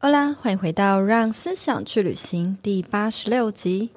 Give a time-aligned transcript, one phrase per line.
[0.00, 3.90] 好啦，欢迎回到《让思想去旅行》第八十六集。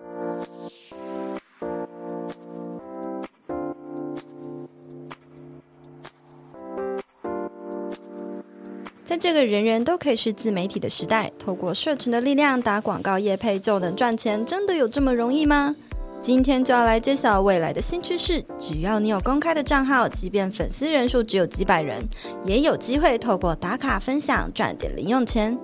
[9.05, 15.75] 在这个人人都可以是自媒体的时代，透过社群的力量打广告业配就能赚钱，真的有这么容易吗？
[16.19, 18.43] 今天就要来揭晓未来的新趋势。
[18.57, 22.03] 只要你有公开的账号，即便粉丝人数只有几百人，
[22.43, 25.55] 也有机会透过打卡分享赚点零用钱。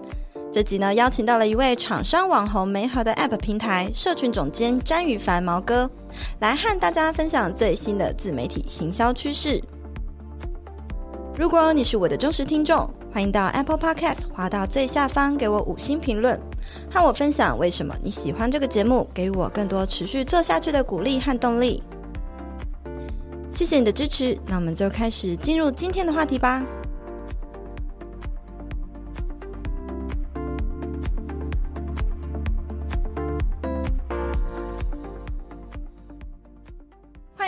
[0.49, 5.89] 这集呢，邀请到了一位厂商网红媒合的 App 平台社群总监詹宇凡毛哥，
[6.39, 9.61] 来和大家分享最新的自媒体行销趋势。
[11.37, 16.39] 如果你是我的忠实听众，欢迎到 Apple Podcast 滑到最下方给我五星评论。
[16.89, 21.83] 和我分享为什么你喜欢这个节目，给我更多持续做下去的鼓励和动力。
[23.53, 26.65] 谢谢你的支持，那我们就开始进入今天的话题吧。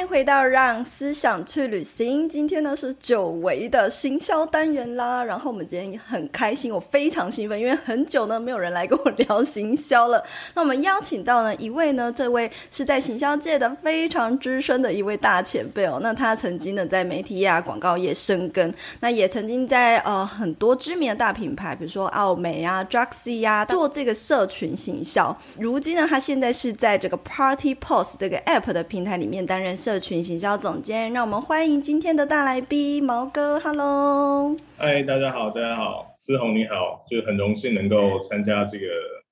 [0.09, 5.23] 回到让思想去旅行，今天呢是久违的行销单元啦。
[5.23, 10.25] 然后我们今天很开心，我非常兴奋，因为很久呢没有人来跟我聊行销了。
[10.55, 15.99] 那我们邀请到呢一位呢，这位是在行销界的非常资深的一位大前辈哦。
[16.01, 25.37] 那他曾经呢在媒体业啊、广告业深耕，那也曾经在呃很多知名的大品牌，比如说奥美啊、Druxy 啊，做这个社群行销。
[25.59, 33.59] 如今呢，他现在是在这个 Party Post 这个 App 的平台里面担任社群行销总监，让我们欢迎今天的大来宾毛哥。
[33.59, 38.85] Hello，嗨，大家好，大家好，思宏你好，就很荣幸能够参加这个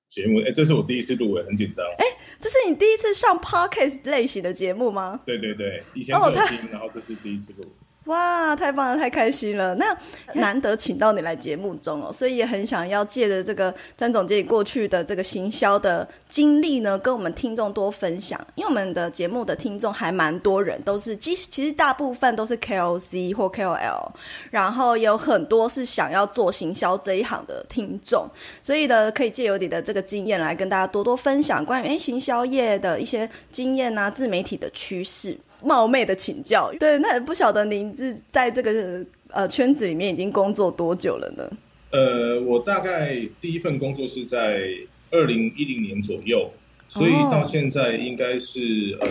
[0.08, 0.40] 节目。
[0.40, 1.84] 哎，这是我第一次录，很紧张。
[1.98, 2.04] 哎，
[2.38, 5.20] 这是你第一次上 Podcast 类型的节目吗？
[5.24, 7.64] 对对对，以前有听，哦、然后这是第一次录。
[8.08, 9.74] 哇，太棒了，太开心了！
[9.74, 9.96] 那
[10.32, 18.40] 难得请到你来节目中哦，所以也很想要借着这个詹总监你过去的这个行销的经历呢，跟我们听众多分享。
[18.54, 24.08] 因为我们的节目的听众还蛮多人，都是其实其实大部分都是 KOC 或 KOL，
[24.50, 28.26] 然后有很多是想要做行销这一行的听众，
[28.62, 35.38] 所以呢，可以借由你的这个经验来跟大家多多分享关于诶行销业的一些经验啊，自媒体的趋势。
[35.62, 41.50] 冒昧的请教，对，那也不晓得您是在这个呃圈子里面已经工作多久了呢？
[41.90, 44.68] 呃，我大概第一份工作是在
[45.10, 46.50] 二零一零年左右，
[46.88, 49.08] 所以到现在应该是呃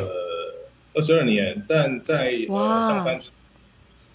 [0.94, 1.62] 二十二年。
[1.68, 2.56] 但在呃
[2.90, 3.20] 上班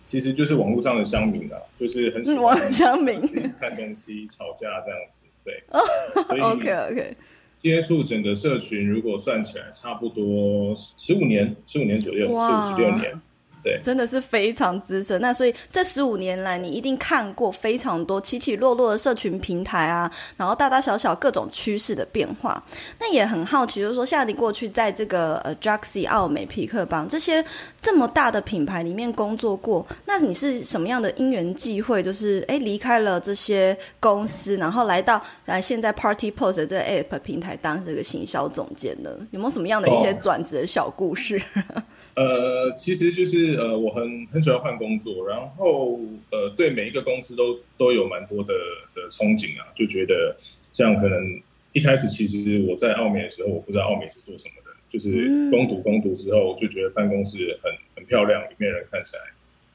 [0.04, 3.20] 其实就是网络上的乡民啊，就是很喜欢乡民
[3.58, 5.62] 看东西、吵架这样子，对。
[5.70, 7.16] Oh, OK OK。
[7.62, 13.20] 接触整个社群，如果算起来，差不多十五年，十五年左右，十五十六年。
[13.62, 15.20] 对，真的是非常资深。
[15.20, 22.62] 那所以这十五年来，你一定看过非常多起起落落的社群平台啊，然后大大小小各种趋势的变化。
[22.98, 27.44] 那也很好奇，就是说，夏你过去在这个呃 Druxy、奥美、皮克邦这些
[27.80, 39.10] 这么大的品牌里面工作过，那你是什么样的因缘际会，就是哎离开了这些公司，然后来到来现在 Party Post 这个 App 平台当这个行销总监呢？
[39.30, 41.40] 有没有什么样的一些转折小故事？
[41.74, 41.82] 哦
[42.14, 45.98] 呃，其实就是呃，我很很喜欢换工作，然后
[46.30, 48.52] 呃，对每一个公司都都有蛮多的
[48.94, 50.36] 的憧憬啊，就觉得
[50.72, 51.40] 像可能
[51.72, 59.22] 一开始其实我在澳美的时候，我不知道澳美是做什么的，就是攻读攻读之后就觉得办公室很很漂亮，里面人看起来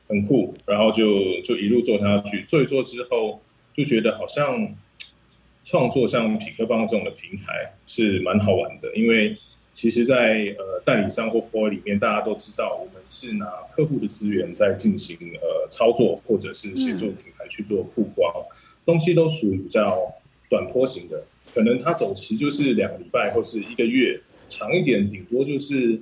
[0.07, 3.41] 很酷，然后就就一路做下去，做一做之后
[3.73, 4.75] 就觉得好像
[5.63, 9.35] 创作像匹克邦这种的平台是蛮好玩的，因为。
[9.77, 13.45] 其实在，呃代理商或 for 里面，大家都知道，我们是拿
[13.75, 18.33] 客户的资源在进行呃操作，或者是协助品牌去做曝光，
[18.83, 20.11] 东西都属于比较
[20.49, 21.23] 短坡型的，
[21.53, 26.01] 可能它走期就是两个礼拜或是一个月，长一点顶多就是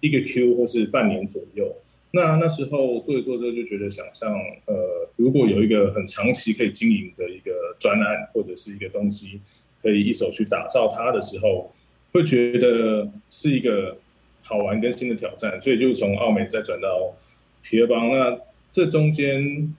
[0.00, 1.76] 一个 Q 或是半年左右。
[2.10, 4.34] 那那时候做一做之后，就觉得想象
[4.66, 9.40] 呃，如果有一个很长期可以经营的一个专案或者是一个东西，
[9.80, 11.72] 可以一手去打造它的时候。
[12.12, 13.96] 会觉得是一个
[14.42, 17.14] 好玩跟新的挑战，所以就从澳美再转到
[17.62, 18.10] 皮尔邦。
[18.10, 18.38] 那
[18.70, 19.74] 这中间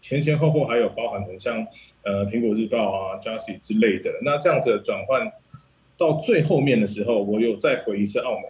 [0.00, 1.64] 前前后后还有包含很像
[2.02, 4.10] 呃苹果日报啊、Jassy 之类的。
[4.22, 5.30] 那这样子的转换
[5.96, 8.48] 到最后面的时候，我有再回一次澳美，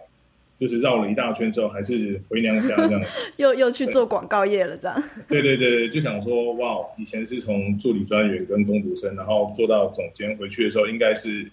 [0.59, 3.31] 就是绕了一大圈之后，还是回娘家这样子。
[3.37, 5.03] 又又去做广告业了，这样。
[5.27, 11.51] 对对对，就想说哇，以前是从助理专员跟工读生，然后做到总监，回去的时候应该是。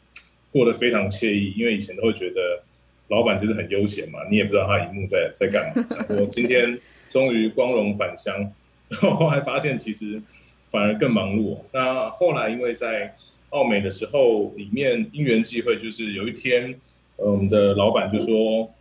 [0.53, 2.63] 过得非常惬意，因为以前都会觉得
[3.09, 5.83] 老板就是很悠闲嘛，你也不知道他一幕在在干嘛。
[5.89, 8.35] 想说今天终于光荣返乡，
[8.89, 10.21] 然后后来发现其实
[10.71, 11.59] 反而更忙碌。
[11.73, 13.15] 那后来因为在
[13.51, 16.75] 奥美的时候，里面因缘际会，就是有一天，
[17.17, 18.73] 呃，我们的老板就说，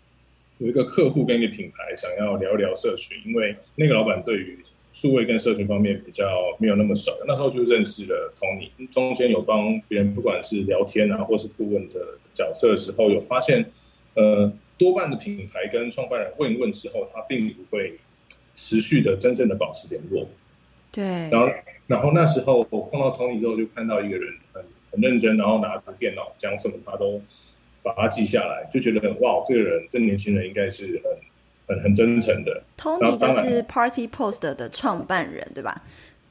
[0.59, 4.59] 有一个客户跟一个品牌想要聊一聊社群，因为那个老板对于
[4.91, 6.25] 数位跟社群方面比较
[6.57, 13.71] 没有那么熟，那时候就认识了 Tony，中间有帮别人不管是聊天啊，或是顾问的角色的时候，有发现，
[14.15, 17.99] 呃，多半的品牌跟创办人问一问之后，他并不会
[18.55, 20.27] 持续的真正的保持联络。
[20.91, 21.03] 对。
[21.03, 21.49] 然后，
[21.85, 27.21] 然后那时候我碰到 Tony 之后，就看到一个人很很认真，然后拿着电脑讲什么他都
[27.83, 31.28] 把它记下来，就觉得哇，这个人这年轻人应该是很。
[31.69, 35.81] 很很真诚的，Tony 就是 Party Post 的创办人，对吧？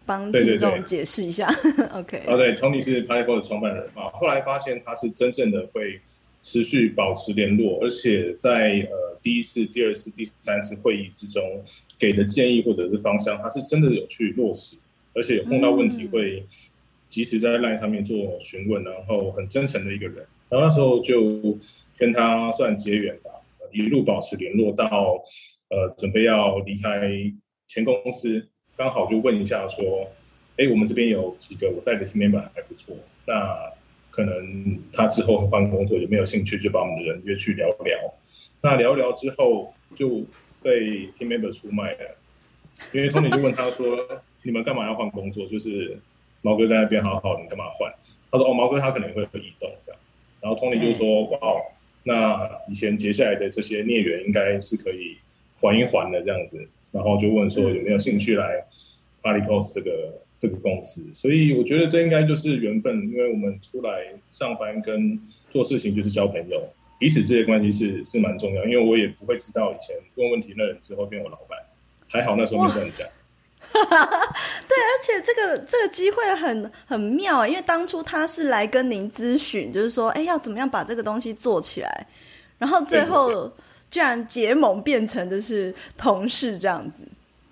[0.05, 1.47] 帮听众解释一下。
[1.95, 4.11] OK，啊，对，Tony 是 Party Post 的创办人啊。
[4.15, 6.01] 后来发现他是真正的会
[6.43, 11.63] 持续保持联络，而且在呃第一次、第二次、第三次会议之中
[11.99, 14.75] 给的建议或者是方向，他是真的有去落实，
[15.15, 16.45] 而且有碰到问题会
[17.09, 20.27] 及时在 LINE 上面做询问，然后很真诚的一个人。
[20.49, 21.57] 然后那时候就
[21.97, 23.31] 跟他算结缘吧。
[23.73, 25.23] 一路保持联络到，
[25.69, 27.11] 呃，准备要离开
[27.67, 30.09] 前公司，刚好就问一下说，
[30.57, 33.71] 哎，我们这边有几个我带的 team member 还不错，那
[34.11, 37.99] 可能他之后会换工作，有没有兴趣就把我们的人约去聊聊。
[38.63, 40.25] 那聊聊之后就
[40.63, 42.17] 被 team member 出卖了，
[42.93, 45.47] 因为 Tony 就问他说，你们干嘛要换工作？
[45.47, 45.99] 就是
[46.43, 47.93] 毛哥在那边好好，你干嘛换？
[48.31, 50.01] 他说哦，毛哥他可能会会移动这样，
[50.41, 51.39] 然后 Tony 就说哇。
[52.09, 55.19] 那以前结下来的这些孽缘，应该是可以
[55.61, 58.65] 缓一缓的这样子，然后就问说有没有兴趣来
[59.23, 59.91] Party Post 这个
[60.39, 63.91] 这个公司，所以我觉得这应该就是缘分，因为我们出来
[64.31, 65.21] 上班跟
[65.51, 66.67] 做事情就是交朋友，
[66.99, 71.59] 彼此之间关系是是蛮重要，因为我也不会知道以前问问题那人之后变我老板，
[72.07, 73.07] 还好那时候没这样讲。
[73.73, 82.07] 对，而且这个这个机会很很妙，因为当初他是来跟您咨询，就是说，哎，要怎么样把这个东西做起来，
[82.59, 83.51] 然后最后
[83.91, 87.03] 居然结盟变成就是同事这样子。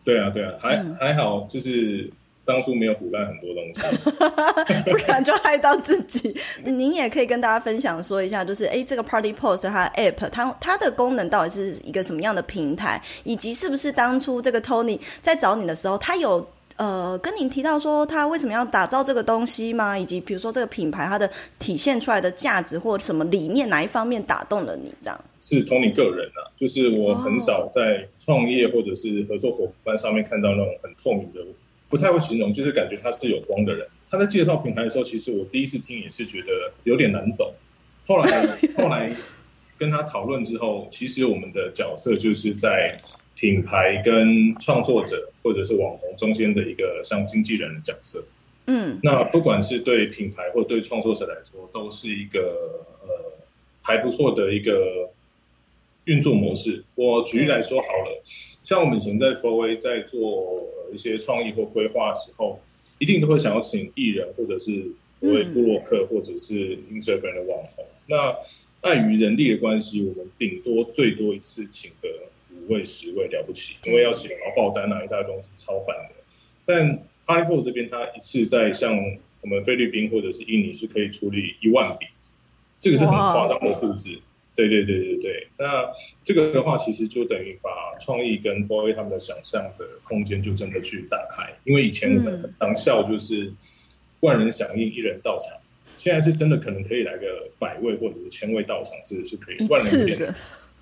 [0.04, 2.10] 对啊，对啊，还、嗯、还好，就是。
[2.46, 3.82] 当初没有腐烂很多东西，
[4.88, 6.34] 不然就害到自己。
[6.64, 19.98] 您也可以跟大家分享说一下，就是哎，这个 Party Post 它 App 它它的功能到底是一个什么样的平台，以及是不是当初这个 Tony 在找你的时候，他有呃跟您提到说他为什么要打造这个东西吗？
[19.98, 21.28] 以及比如说这个品牌它的
[21.58, 24.92] 体现出来的价值或什么理念哪一方面打动了你？
[25.00, 31.40] 这样是 Tony 个人啊，就是我很少在创业或者是合作伙伴上面看到那种很透明的。
[31.88, 33.86] 不太会形容，就是感觉他是有光的人。
[34.08, 37.52] 他在介绍品牌的时候，其实我第一次听也是觉得有点难懂。
[38.06, 38.42] 后来
[38.78, 39.12] 后来
[39.76, 42.96] 跟他讨论之后，其实我们的角色就是在
[43.34, 48.24] 品牌跟创作者或者是网红中间的一个像经纪人的角色。
[48.68, 53.32] 嗯，那不管是对品牌或对创作者来说，都是一个呃
[53.82, 55.10] 还不错的一个
[56.06, 56.82] 运作模式。
[56.96, 58.22] 我举例来说好了，
[58.64, 60.66] 像我们以前在 f o a 在做。
[60.94, 62.60] 一些创意或规划的时候，
[63.00, 64.84] 一定都会想要请艺人，或者是
[65.20, 67.84] 所谓部落客，或者是 Instagram 的网红。
[67.84, 68.36] 嗯、那
[68.88, 72.08] 碍于人力的关系，我们顶多最多一次请个
[72.54, 76.14] 五位、十位了不起，因为要写劳报单啊，一大堆东西超烦的。
[76.64, 78.96] 但 Post 这边，它一次在像
[79.42, 82.06] 我们菲律宾或者是印尼是可以处理一万笔，
[82.78, 84.10] 这个是很夸张的数字。
[84.56, 85.84] 对对对对对，那
[86.24, 87.70] 这个的话，其实就等于把
[88.00, 91.52] 创意跟 boy 他们的想象的空间就真的去打开。
[91.64, 93.52] 因为以前我们很常笑，就是
[94.20, 95.56] 万人响应，一人到场。
[95.98, 100.34] 现在是真的可能可以来个百位或者是千位到场，是是可以万人点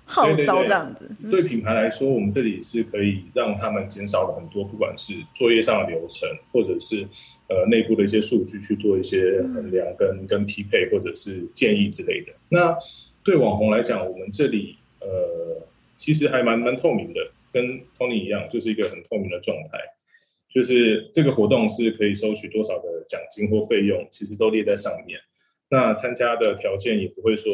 [0.05, 1.09] 号召这样子。
[1.31, 7.07] 对品牌来说，我们这里是可以让他们减少了很多，不管是作业上的流程，或者是
[7.47, 12.33] 呃内部的一些数据去做一些衡量跟跟匹配，或者是建议之类的。
[12.49, 12.77] 那
[13.25, 17.19] 对网红来讲，我们这里呃，其实还蛮蛮透明的，
[17.51, 19.79] 跟 Tony 一样，就是一个很透明的状态。
[20.53, 25.19] 就是这个活动是可以收取多少的奖金或费用，其实都列在上面。
[25.69, 27.51] 那参加的条件也不会说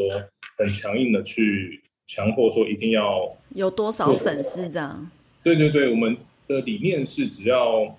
[0.57, 5.09] 很强硬的去强迫说一定要有多少粉丝这样。
[5.41, 7.97] 对对对，我们的理念是只要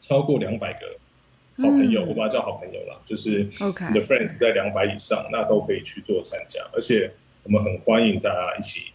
[0.00, 0.96] 超过两百个。
[1.58, 7.10] 好朋友，嗯、我把它叫好朋友啦，就是你的 friends 在两百以上那都可以去做参加，而且
[7.44, 8.86] 我们很欢迎大家一起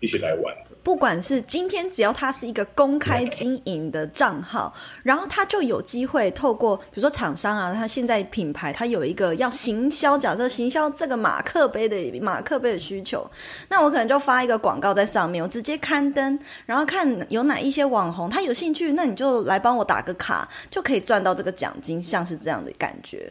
[0.00, 0.54] 一起来玩。
[0.84, 4.72] 不管是今天，只要他是一个公开经营的账号，
[5.02, 13.26] 然后他就有机会透过，比如说厂商啊，他现在品牌他有一个要行销，假设行销这个马克杯的马克杯的需求，
[13.70, 23.26] 那我可能就发一个广告在上面，我直接刊登，然后看有哪一些网红他有兴趣，那你就来帮我打个卡，就可以赚到这个奖金，像是这样的感觉。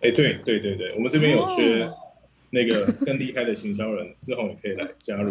[0.00, 1.88] 哎，对对对对，我们这边有缺
[2.50, 5.30] 那个更厉害的行销人，之后你可以来加入。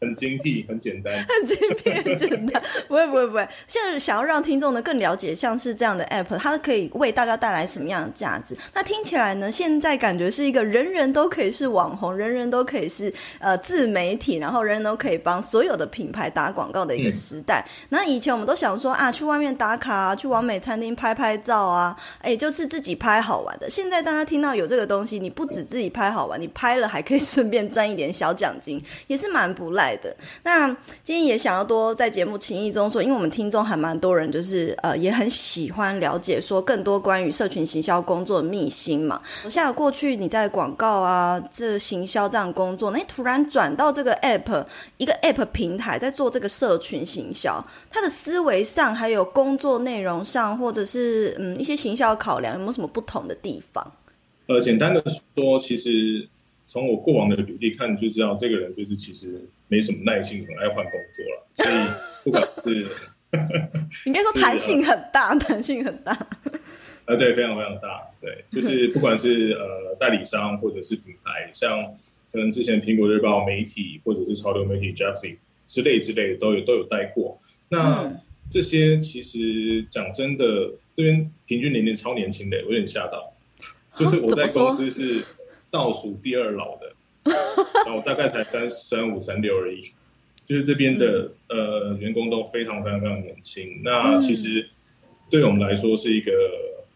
[0.00, 1.12] 很精辟，很简单。
[1.28, 2.62] 很精辟，很简单。
[2.88, 3.46] 不会，不会，不会。
[3.66, 8.56] 现在想要让听众呢更了解，像是这样的 app，它可以为大家带来什么样的价值？
[8.72, 17.62] 那听起来呢，现在感觉是一个人人都可以是网红，人人都可以是呃自媒体，然后人人都可以帮所有的品牌打广告的一个时代。
[17.66, 23.68] 嗯、那以前我们都想说啊，去外面打卡啊，去完美餐厅拍拍照啊，哎，就是自己拍好玩的。
[23.68, 30.14] 现在大家听到有这个东西，你不止自己拍好玩，你拍了还可以 顺便赚一点小奖金，也是蛮不赖的。
[30.42, 30.68] 那
[31.02, 39.20] 今天也想要多在节目情谊中说，因为我们听众还蛮多人，就是呃也很喜欢了解说更多关于社群行销工作的秘辛嘛。
[39.48, 44.64] 像过去你在广告啊这行销这样工作，那突然转到这个 app
[44.96, 53.92] 一个 app 平台，在做这个社群行销，他的思维上还有工作内容上，或者是嗯一些行销考量，有没有什么不同的地方？
[54.46, 55.02] 呃，简单的
[55.36, 56.28] 说，其实。
[56.72, 61.46] 从我过往的履历看，就知道这个人就是其实没什么耐性，很爱换工作了。
[61.62, 61.76] 所以
[62.24, 62.86] 不管是，
[64.04, 66.14] 应该说弹性很大，弹性很大。
[67.06, 68.02] 呃，对，非常非常大。
[68.20, 71.94] 对，就是 不管是呃代理商或者是品牌，像
[72.32, 75.36] 可能之前苹果日报媒体或者是潮流媒体 Jaxi
[75.66, 77.40] 之类之类的都有都有带过。
[77.68, 83.32] 那、嗯、这些其实讲真的，这边平均年龄超年轻的，我有点吓到。
[83.96, 85.24] 就是我在公司是。
[85.72, 86.92] 倒数第二老的，
[87.86, 89.82] 然后大概才三三五三六而已，
[90.46, 93.80] 就是这边的、嗯、呃员工都非常非常非常年轻。
[93.82, 94.68] 那其实
[95.30, 96.32] 对我们来说是一个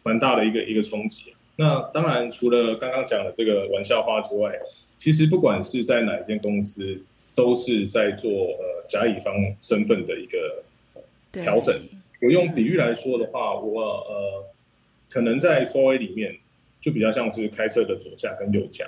[0.02, 1.32] 蛮大的一个一个冲击。
[1.56, 4.52] 那当然除了刚刚讲的这个玩笑话之外，
[4.98, 7.00] 其实不管是在哪一间公司，
[7.34, 10.62] 都是在做呃甲乙方身份的一个
[11.32, 11.74] 调整。
[12.20, 14.44] 我用比喻来说的话，我呃
[15.08, 16.36] 可能在 Four A 里面。
[16.80, 18.84] 就比较像是开车的左驾跟右驾，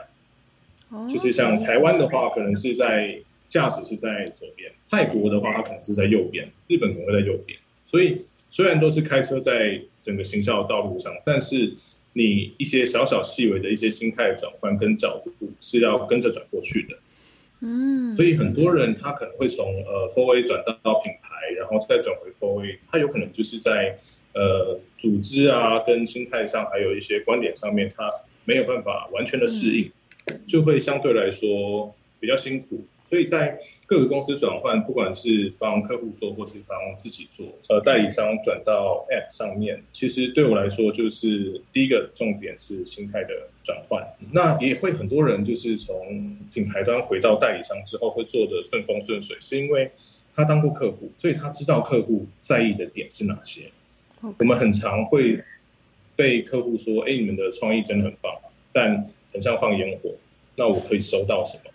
[1.11, 7.59] 就是像台湾的话，可能是在驾驶是在左边；泰国的话，它可能是在右边；日本可能会在右边。
[7.85, 11.75] 所以虽然都是开车在整个行销的道路上，但是
[12.12, 16.97] 你一些小小细微的一些心态转换跟角度是要跟着转过去的。
[17.61, 23.99] 嗯，所以很多人他可能会从呃 f o r A 转到到品牌，然后再转回 f o r A，他有可能就是在。
[24.38, 28.07] 呃，组织啊，跟心态上，还有一些观点上面，他
[28.45, 29.90] 没有办法完全的适应，
[30.47, 32.85] 就会相对来说比较辛苦。
[33.09, 33.56] 所以在
[33.87, 44.04] 各个公司转换，不管是帮客户做，或是帮自己做，呃，代理商转到 App 上面，其实对我来说，就是第一个重点是心态的转换。
[44.33, 49.88] 那也会很多人就是从品牌端回到代理商之后，会做得顺风顺水，是因为
[50.35, 53.71] 他当过客户，所以他知道客户在意的点是哪些。
[54.21, 55.40] 我们很常会
[56.16, 58.35] 被客户说：“哎，你们的创意真的很棒，
[58.73, 60.11] 但很像放烟火。”
[60.57, 61.71] 那我可以收到什么？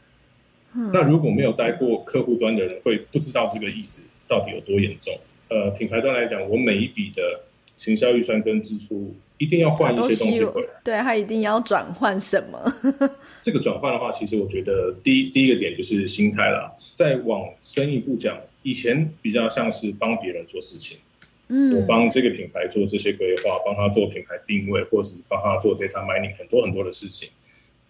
[0.75, 0.89] 嗯。
[0.91, 5.13] 那如果没有待过客户端的人，会不知道这个意思到底有多严重。
[5.49, 7.41] 呃，品牌端来讲，我每一笔的
[7.77, 10.67] 行销预算跟支出一定要换一些东西回来。
[10.83, 12.73] 对，他一定要转换什么？
[13.43, 16.73] 这个转换的话，其实我觉得第一第一个点就是心态啦。
[16.95, 20.97] 再往深一步讲，以前比较像是帮别人做事情。
[21.53, 27.27] 嗯我帮这个品牌做这些规划，帮他做品牌定位，或是帮他做 data mining，很多很多的事情。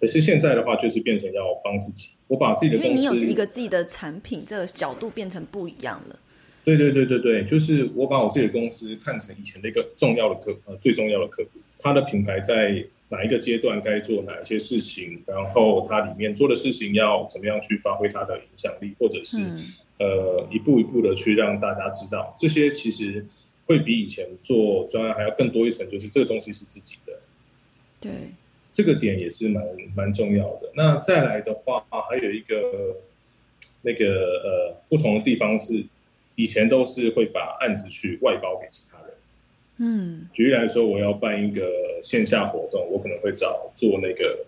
[0.02, 2.10] 可是现在的话，就是变成要帮自己。
[2.28, 6.20] 我把自己的公司，因为你有一个自己的产品，这个角度变成不一样了。
[6.64, 19.58] 对对对对对，就是我把我自己的公司看成以前的一个重要的客呃最重要的客户，他的品牌在哪一个阶段该做哪一些事情，然后他里面做的事情要怎么样去发挥他的影响力，或者是、嗯、
[20.00, 23.26] 呃一步一步的去让大家知道这些其实。
[23.68, 27.14] 会比以前做专案还要更多一层，就是这个东西是自己的。
[28.02, 28.12] 对，
[28.82, 29.64] 这个点也是蛮
[29.96, 30.72] 蛮重要的。
[30.74, 32.98] 那再来的话，还有一个
[33.84, 34.08] 那个
[34.44, 35.86] 呃不同的地方是，
[36.34, 39.14] 以前都是会把案子去外包给其他人。
[39.78, 41.64] 嗯，举例来说，我要办一个
[42.02, 44.40] 线下活动，我可能会找做那个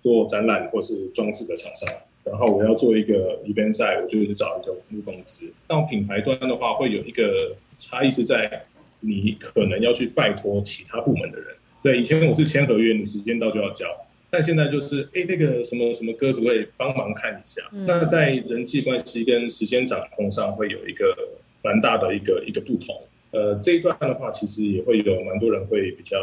[0.00, 1.92] 做展览或是装置的厂商。
[2.22, 5.44] 然后我要做一个 event 赛，我就是找一个服务公司。
[5.66, 8.64] 到品牌端的话，会有一个差异是在
[9.00, 11.55] 你可能要去拜托其他部门的人。
[11.86, 13.86] 对，以前我是签合约，你时间到就要交，
[14.28, 17.62] 但现在就是，哎，那个什么什么哥，可不可以帮忙看一下？
[17.70, 21.16] 嗯、那在人际关系跟时间掌控上，会有一个
[21.62, 23.00] 蛮大的一个一个不同。
[23.30, 26.18] 呃，这一段的话，其实也会有蛮多人会比较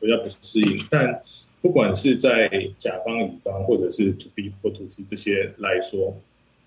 [0.00, 1.22] 比较不适应，但。
[1.62, 6.14] 不管是在甲方、乙方，或者是 to B 或 to C 这些来说，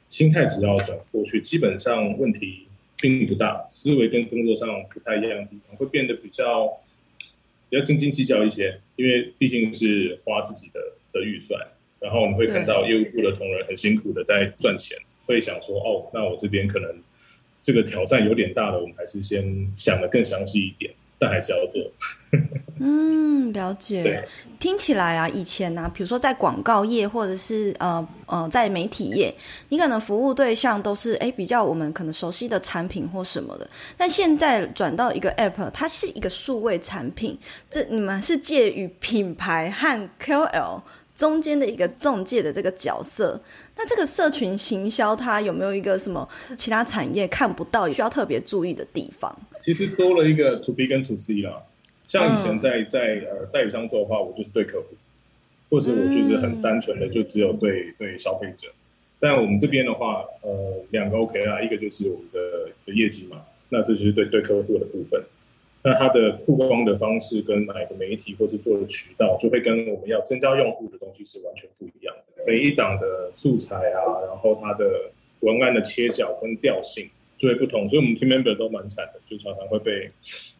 [0.09, 2.63] 心态只要转过去，基本上问题
[2.99, 3.63] 并不大。
[3.69, 6.67] 思维跟工作上不太一样的地方，会变得比较
[7.69, 10.79] 比较斤斤计较一些，因为毕竟是花自己的
[11.13, 11.59] 的预算，
[11.99, 16.89] 然后你会看到业务部的同仁很辛苦的在赚钱，会想说哦，那我这边可能
[17.61, 20.93] 这个挑战有点大了，我们还是先想的更详细一点。
[21.19, 21.81] 但还是要做。
[22.79, 24.23] 嗯，了解。
[24.59, 29.33] 听起来啊，以前呢、啊，比如说在广告业或者是呃呃在媒体业，
[29.69, 33.67] 你可能服务对象都是哎比较我们可能熟悉的产品或什么的。
[33.95, 37.37] 但现在转到一个 App，它是一个数位产品，
[37.69, 40.81] 这你们是介于品牌和 KOL
[41.17, 43.41] 中间的一个中介的这个角色。
[43.75, 49.35] 那这个社群行销，它有没有一个什么其他产业看不到，需要特别注意的地方？
[49.61, 51.61] 其实多了一个 to B 跟 to C 啦，
[52.07, 54.95] 像以前在在呃代理商做的话，我就是对客户，
[55.69, 58.67] 或者我就是很单纯的就只有对对消费者。
[59.19, 60.51] 但我们这边的话，呃，
[60.91, 65.19] 两个 OK 啦，一个就是我们的的业绩嘛，那这就是对对客户的部分。
[65.87, 72.43] 那它的曝光的方式跟哪个媒体或是做的渠道，就会跟我们要增加用户的东西是完全不一样的。
[72.45, 77.09] 每一档的素材啊，然后它的文案的切角跟调性。
[77.39, 80.09] 就会不同，所以我们 team member 都蛮惨的，就常常会被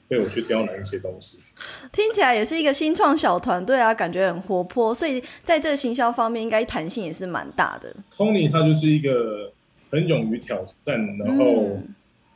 [0.08, 1.40] 被我去刁难一些东西。
[1.92, 7.92] 听起来也是一个新创小团队啊，感觉很活泼，所以在这个行销方面，应该弹性也是蛮大的。
[8.16, 9.52] Tony 他就是一个
[9.90, 11.80] 很勇于挑战，然后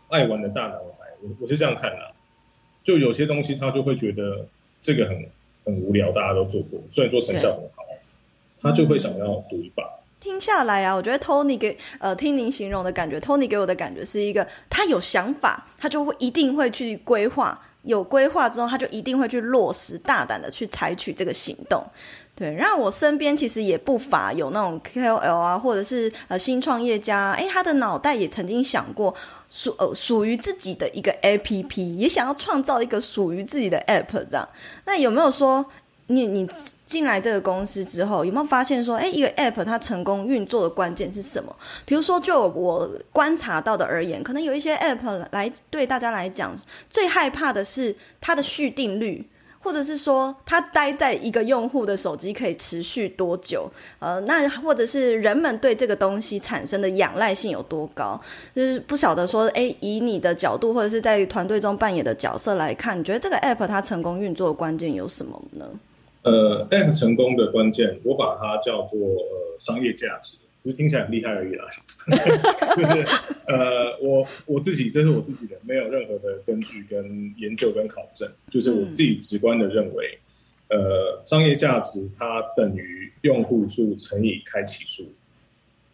[0.10, 0.80] 爱玩的大男孩。
[1.22, 2.11] 我、嗯、我是这样看的、啊，
[2.84, 4.46] 就有些东西他就会觉得
[4.82, 5.26] 这个很
[5.66, 7.84] 很无聊，大家都做过，虽然说成效很好，
[8.62, 9.84] 他就会想要赌一把。
[9.84, 21.84] 嗯听下来啊，我觉得 Tony 给呃听您形容的感觉，Tony 给我的感觉是一个他有想法，他就会一定会去规划，有规划之后他就一定会去落实，大胆的去采取这个行动。
[22.34, 29.14] 对，然后我身边其实也不乏有那种 KOL 啊，或者是呃新创业家，诶，他的脑袋也曾经想过
[29.50, 34.48] 属呃属于自己的一个 APP，也想要创造一个属于自己的 App 这样。
[34.86, 35.66] 那有没有说？
[36.12, 36.48] 你你
[36.86, 41.56] 进来这个公司之后，有没有发现说，哎，一个 App 它成功运作的关键是什么？
[41.86, 46.56] 比如说，就我观察到的而言，可能有一些 App 来对大家来讲，
[46.90, 49.26] 最害怕的是它的续订率，
[49.60, 53.72] 或者是说它待在一个用户的手机可以持续多久？
[54.00, 58.20] 呃，那或者是人们对这个东西产生的仰赖性有多高？
[58.54, 65.66] 就是不晓得说，哎，以你的角度或者是在团队中扮演的角色来看，你觉得这个 App 它成功运作的关键有什么呢？
[66.24, 71.66] 呃，App 成功的关键，我把它叫做呃商业价值，只是听起来很厉害而已啦。
[72.76, 80.20] 就是呃，我我自己这是我自己的，没有任何的根据跟研究跟考证，就是我自己直观的认为，
[80.70, 85.12] 嗯、呃，商业价值它等于用户数乘以开启数。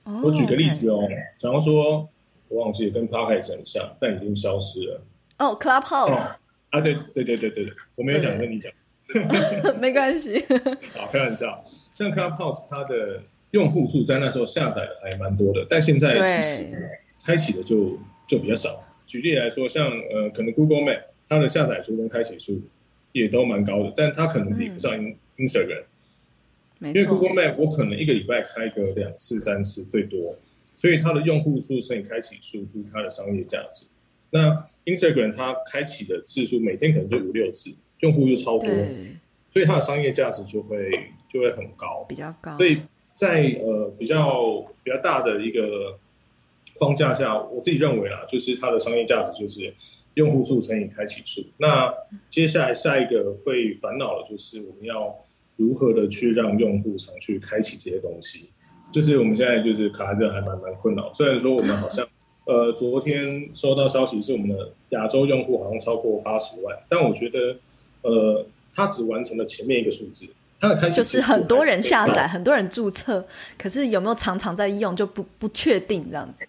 [0.04, 1.08] Oh, 我举个例子哦，
[1.40, 2.08] 假如说
[2.48, 5.02] 我忘记跟 Podcast 很像，但已经消失了。
[5.40, 6.40] 哦、oh,，Clubhouse、哦。
[6.70, 8.72] 啊，对对对对对对，我没有想跟你讲。
[9.80, 10.44] 没关系，
[10.96, 11.64] 好，开玩笑。
[11.96, 16.90] 像 Clubhouse 它的用户数在那时候下载的还蛮多的，但现在其实
[17.26, 18.84] 开启的就就比较少。
[19.06, 22.62] 举例来说，像呃，可能 Google Map 它的下载数跟开启数
[23.14, 24.94] 也都蛮高的，但它可能比不上
[25.38, 25.84] Instagram。
[26.80, 30.36] 嗯、因为 Google Map 我可能一个礼拜开个两次三次最多，
[30.78, 33.86] 所以它的用户数乘以开启数就是它的商业价值。
[34.30, 37.72] 那 Instagram 它开启的次数每天可能就五六次。
[38.02, 38.70] 用户就超多，
[39.52, 40.92] 所以它的商业价值就会
[41.28, 42.56] 就会很高，比较高。
[42.58, 42.82] 所以
[43.16, 45.98] 在呃比较比较大的一个
[46.78, 49.74] 框架下，我自己认为啊，就是它的商业价值就是
[50.14, 51.44] 用户数乘以开启数。
[51.58, 51.92] 那
[52.30, 55.16] 接下来下一个会烦恼的就是我们要
[55.56, 58.52] 如何的去让用户常去开启这些东西，
[58.92, 61.12] 就是我们现在就是卡在这还蛮蛮困扰。
[61.16, 62.08] 虽然说我们好像
[62.46, 67.58] 呃昨天收到消息是我们的亚洲用户好像超过八十万，但我觉得。
[68.08, 70.26] 呃，他只完成了前面一个数字，
[70.60, 76.48] 他的开始就是很多人下载，很多人注册，可是有没有常常在用就不不确定这样子。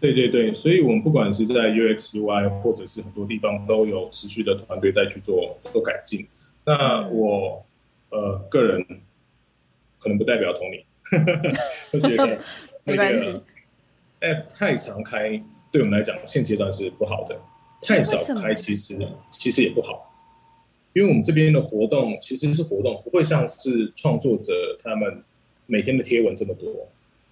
[0.00, 6.26] 对对对，所以我们不管是在 UX UI 或者是很多地方都有持续的团队在去做做改进。
[6.64, 7.64] 那我
[8.10, 8.84] 呃个人
[9.98, 10.84] 可能不代表 Tony，
[11.92, 12.38] 我觉得
[12.84, 13.42] 那个
[14.20, 17.38] App 太常开对我们来讲现阶段是不好的，
[17.82, 18.96] 太少开其实
[19.30, 20.12] 其实也不好。
[20.96, 25.22] 因为我们这边的活动其实是活动，不会像是创作者他们
[25.66, 26.70] 每天的贴文这么多。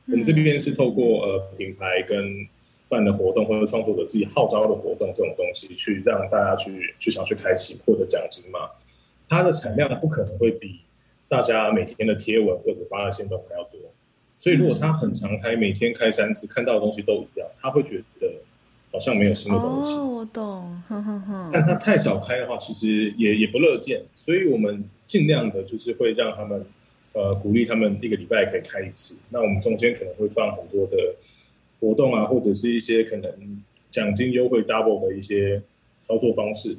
[0.04, 2.46] 嗯、我们这边是透过呃品牌跟
[2.90, 8.68] 办的活动，或者创作者自己号召的活动这种东西，去让大家去去想去开启获得奖金嘛。
[9.30, 10.80] 它的产量不可能会比
[11.26, 13.80] 大家每天的贴文或者发的限动还要多。
[14.40, 18.30] 所以如果他很常开，每天开三次，看到的东西都一样，他会觉得
[18.94, 19.92] 好像没有新的东西。
[19.92, 20.82] 哦，我懂。
[20.86, 21.50] 哼哼哼。
[21.52, 26.64] 但它太少开的话，其实也也不乐见，所以我们尽量的就是会让他们，
[27.12, 29.16] 呃，鼓励他们一个礼拜可以开一次。
[29.30, 30.96] 那我们中间可能会放很多的
[31.80, 33.28] 活动啊，或者是一些可能
[33.90, 35.60] 奖金优惠 double 的一些
[36.06, 36.78] 操作方式，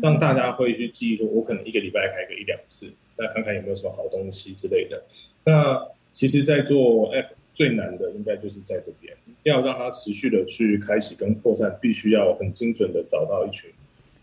[0.00, 2.86] 让大家会去记忆说，我可能一个礼拜开个一两次，
[3.18, 5.02] 那看看有没有什么好东西之类的。
[5.44, 9.14] 那其实，在做 app 最难的应该就是在这边。
[9.44, 13.68] 要让它持续的去开启跟扩散，必须要很精准的找到一群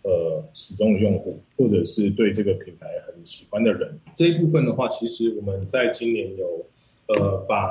[0.03, 3.99] 呃始终的用户，或者是对这个品牌很喜欢的人。
[4.15, 6.65] 这一部分的话，其实我们在今年有
[7.07, 7.69] 呃把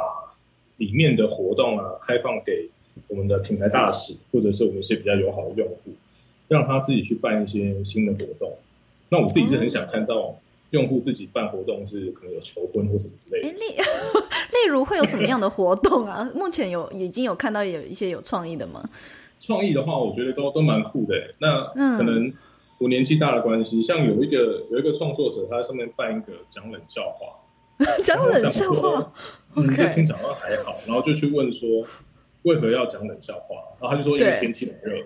[0.76, 2.68] 里面的活动啊开放给
[3.08, 5.92] 我们的品牌大使，或者是我们一些比较友好的用户，
[6.48, 8.58] 让他自己去办一些新的活动。
[9.08, 10.38] 那我自己是很想看到。
[10.70, 13.48] 用户自己办活动是可能有求婚或什么之类的。
[13.48, 13.58] 例
[14.58, 16.30] 例如会有什么样的活动啊？
[16.34, 18.88] 目前有已经有看到有一些有创意的吗？
[19.40, 21.14] 创意的话，我觉得都都蛮酷的。
[21.38, 21.64] 那
[21.96, 22.32] 可能
[22.78, 27.38] 我年纪大的关系，像有一个有一个创作者，他在上面办一个讲冷笑话，
[28.04, 29.12] 讲冷笑话，
[29.56, 31.68] 嗯，就听讲话还好，然后就去问说
[32.42, 35.02] 为何要讲冷笑话，然后他就说因为天气很热。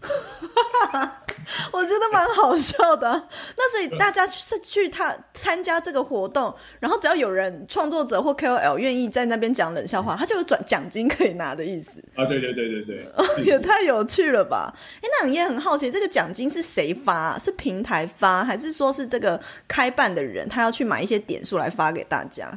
[1.72, 3.08] 我觉得蛮好笑的，
[3.56, 12.24] 那所以大家是去他参加这个活动，然后只要有人创作者或 KOL 愿意在那边讲冷笑话，他就有转奖金可以拿的意思啊！
[12.24, 13.12] 对对对对对，
[13.46, 14.74] 也太有趣了吧！
[15.00, 17.38] 哎，那你也很好奇，这个奖金是谁发？
[17.38, 22.50] 是平台发，还是说是这个开办的人他要去买一些点数来发给大家？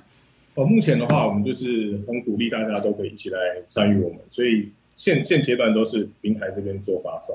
[0.56, 7.34] 哦，目前的话，我们就是很鼓励大家都可以一起来参与我们，所以现现阶段都是平台这边做发送。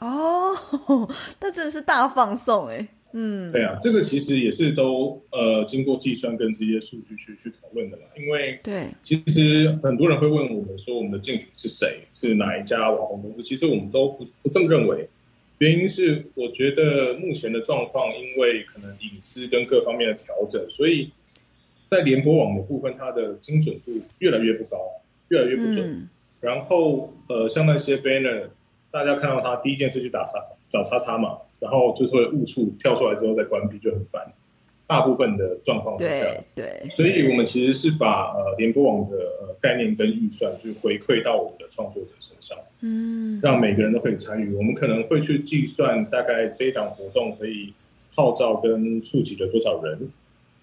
[0.00, 0.56] 哦，
[1.38, 13.42] 那真的是大放送哎，嗯，对啊，这个其实也是都呃经过计算跟这些数据去去讨论的嘛，因为对，其实很多人会问我们说我们的竞品是谁，是哪一家网红公司？
[13.42, 15.06] 其实我们都不不这么认为，
[15.58, 21.10] 原因是我觉得目前的状况，因为可能隐私跟各方面的调整，所以
[21.86, 24.76] 在联播网的部分，它的精准度越来越不高，
[25.28, 25.78] 越来越不准。
[25.88, 26.08] 嗯、
[26.44, 28.50] 然后呃，像那些 banner。
[28.94, 34.22] 大家看到他第一件事去打叉找叉叉嘛，然后就是会误触跳出来之后再关闭就很烦。
[34.86, 44.54] 大部分的状况是这样，对，所以我们其实是把呃联播网的呃概念跟预算就回馈到我们的创作者身上，嗯，让每个人都可以参与。
[44.54, 47.72] 我们可能会去计算大概这一档活动可以
[48.14, 49.98] 号召跟触及了多少人，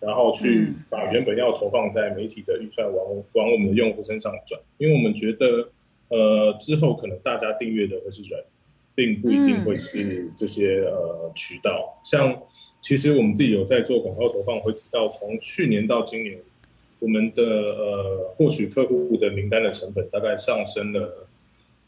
[0.02, 5.70] 然后去把原本要投放在媒体的预算往往我们的用户身上转，因为我们觉得。
[6.14, 8.44] 呃，之后可能大家订阅的会是人，
[8.94, 12.02] 并不一定会是这些、嗯、呃渠道。
[12.04, 12.38] 像
[12.82, 16.38] 其实我们自己有在做广告投放，会知道从去年到今年，
[17.00, 21.30] 我们的呃获取客户的名单的成本大概上升了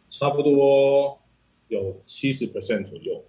[0.09, 1.19] 差不多
[1.67, 3.21] 有七十 percent 左右。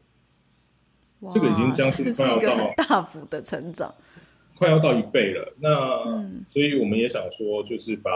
[1.33, 3.93] 这个已经将近快要到大幅的成长。
[4.65, 5.69] 快要到一倍了，那、
[6.07, 8.11] 嗯、所以我们也想说，就是把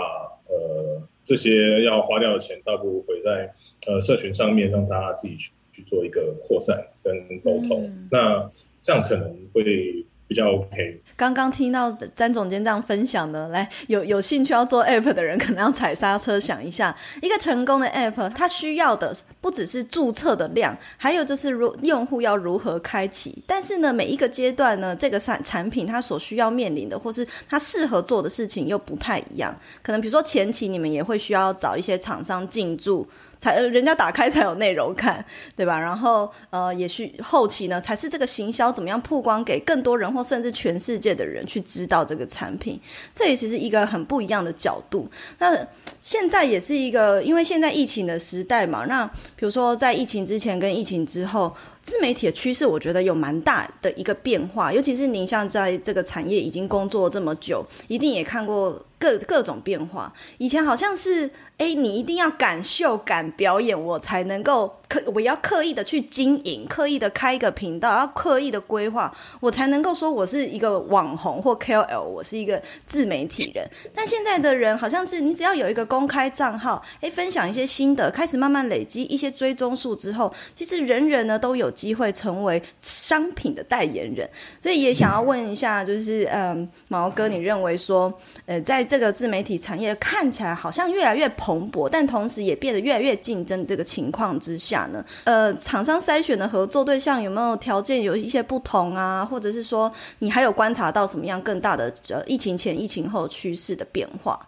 [0.46, 3.52] 呃这些要花掉的钱，倒不如回在
[3.86, 10.06] 呃社群上面，让大家自己去去做一个扩散跟沟通，嗯、那这样可能会。
[10.28, 11.02] 比较 OK。
[11.16, 23.42] 刚刚听到詹总监这样分享呢，来有有兴趣要做 App 的人，可能要踩刹车，想一下，一个成功的 App，它需要的不只是注册的量，还有就是如用户要如何开启。
[23.46, 29.58] 但是呢，每一个阶段呢，这个产产品它所需要面临的，或是它适合做的事情又不太一样。
[29.82, 33.08] 可能比如说前期你们也会需要找一些厂商进驻。
[33.40, 35.24] 才，人家打开才有内容看，
[35.56, 35.78] 对吧？
[35.78, 42.80] 然后呃，也许后期呢，才是这个行销怎么样曝光给更多人，或甚至全世界的人去知道这个产品。
[43.14, 45.08] 这也其实一个很不一样的角度。
[45.38, 45.56] 那
[46.00, 48.84] 现在也是一个，因为现在疫情的时代嘛。
[48.86, 51.54] 那比如说在疫情之前跟疫情之后，
[51.88, 54.70] 自媒体的趋势，我觉得有蛮大的一个变化。
[54.70, 60.12] 尤其是您像在这个产业已经工作这么久，一定也看过各各种变化。
[60.36, 61.30] 以前好像是。
[61.58, 73.68] 哎，你一定要敢秀、敢表演，我才能够刻，我要刻意的去经营，刻意的开一个频道，要刻意的规划，我才能够说我是一个网红或 KOL，我是一个自媒体人。
[73.92, 84.28] 但现在的人好像是，你只要有一个公开账号，哎，分享一些心得，开始慢慢累积一些追踪数之后，其实人人呢都有机会成为商品的代言人。
[84.60, 88.12] 所以也想要问一下，就是嗯，毛哥，你认为说，
[88.46, 93.64] 呃，在这个自媒体产业看起来好像越来越蓬勃，但同时也变得越来越竞争。
[93.68, 99.24] 这个情况之下呢，呃，厂商筛选的合作对象有没有条件有一些不同啊？
[99.24, 104.38] 或者是说，你还有观察到什么样更大的呃疫情前、疫情后趋势的变化？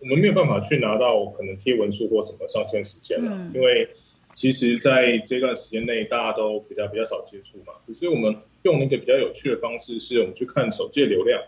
[0.00, 3.88] 我们没有办法去拿到可能贴文数或什么上线时间了，嗯、因为
[4.34, 7.72] 其实在这段时间内，大家都比较比较少接触嘛。
[7.86, 11.40] 可是我们用一个比较有趣的方式，是我们去看手机的流量，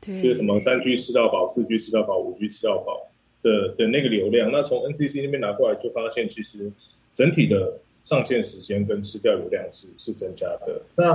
[0.00, 3.10] 对，就是什么三 G 吃到饱、四 G 吃到饱、五 G 吃到饱
[3.42, 4.50] 的的那个流量。
[4.52, 6.70] 那从 NCC 那边拿过来，就发现其实
[7.12, 10.80] 整体的上线时间跟吃掉流量是是增加的。
[10.96, 11.14] 那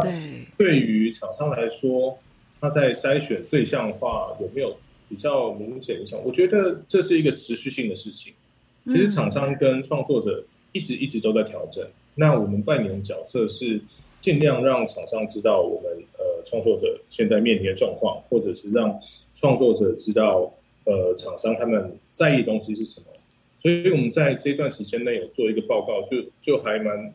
[0.57, 2.17] 对于厂商来说，
[2.59, 4.75] 他在筛选对象化有没有
[5.07, 6.19] 比较明显影响？
[6.23, 8.33] 我觉得这是一个持续性的事情。
[8.85, 10.43] 其实厂商跟创作者
[10.75, 11.87] 一直一直都在调整。
[12.15, 13.79] 那我们扮演的角色是
[14.19, 18.99] 尽量让厂商知道我们呃创作者现在面临的状况，或者是让
[19.33, 23.05] 创作者知道呃厂商他们在意东西是什么。
[23.61, 27.13] 所以我们在这段时间内有做一个报告，就就还蛮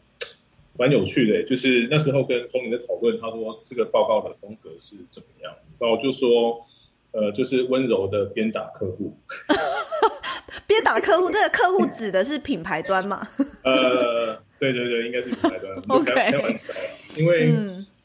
[0.79, 1.43] 蛮有趣的。
[1.45, 6.65] 就是那时候跟聪明的讨论，他说这个报告的风格是怎么样，然后就说
[7.13, 9.13] 呃就是温柔的鞭打客户。
[10.67, 13.27] 鞭打客户，这个客户指的是品牌端吗？
[13.63, 15.77] 呃，对对对，应该是品牌端。
[15.89, 16.67] OK，开玩笑，
[17.17, 17.53] 因为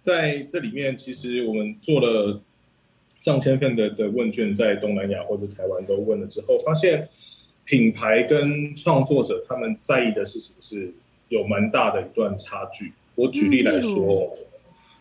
[0.01, 2.41] 在这里面，其实我们做了
[3.19, 7.07] 上千份的的问卷，在东南亚或者台湾都问了之后，发现
[7.63, 10.93] 品牌跟创作者他们在意的事情是
[11.29, 12.91] 有蛮大的一段差距。
[13.15, 14.37] 我举例来说，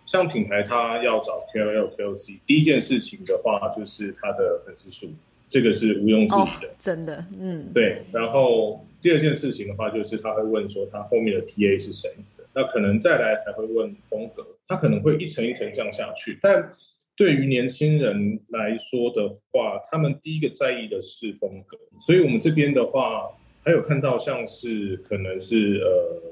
[0.06, 5.10] 像品牌，他要找 KOL、KOC，第一件事情的话，就是他的粉丝数。
[5.50, 8.02] 这个是毋庸置疑的，哦，真的，嗯，对。
[8.12, 12.10] 然后第二件事情的话，就是他会问说他后面的 TA 是谁，
[12.54, 16.38] 那可能再来才会问风格，他可能会一层一层降下去。
[16.40, 16.72] 但
[17.14, 23.28] 对于年轻人来说的话，他们第一个在意的是风格，所以我们这边的话，
[23.62, 26.22] 还有看到像是可能是呃，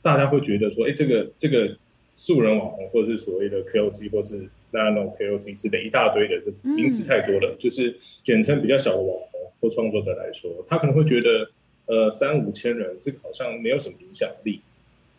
[0.00, 1.76] 大家会觉得说，哎，这个这个
[2.14, 4.48] 素人网红或者是所谓的 KOC 或是。
[4.72, 11.48] 那种 KOC 之类一大堆的，名字太多了，就是简称比较小的网红或创作者来说，他可能会觉得，
[11.86, 14.60] 呃，三五千人这个好像没有什么影响力。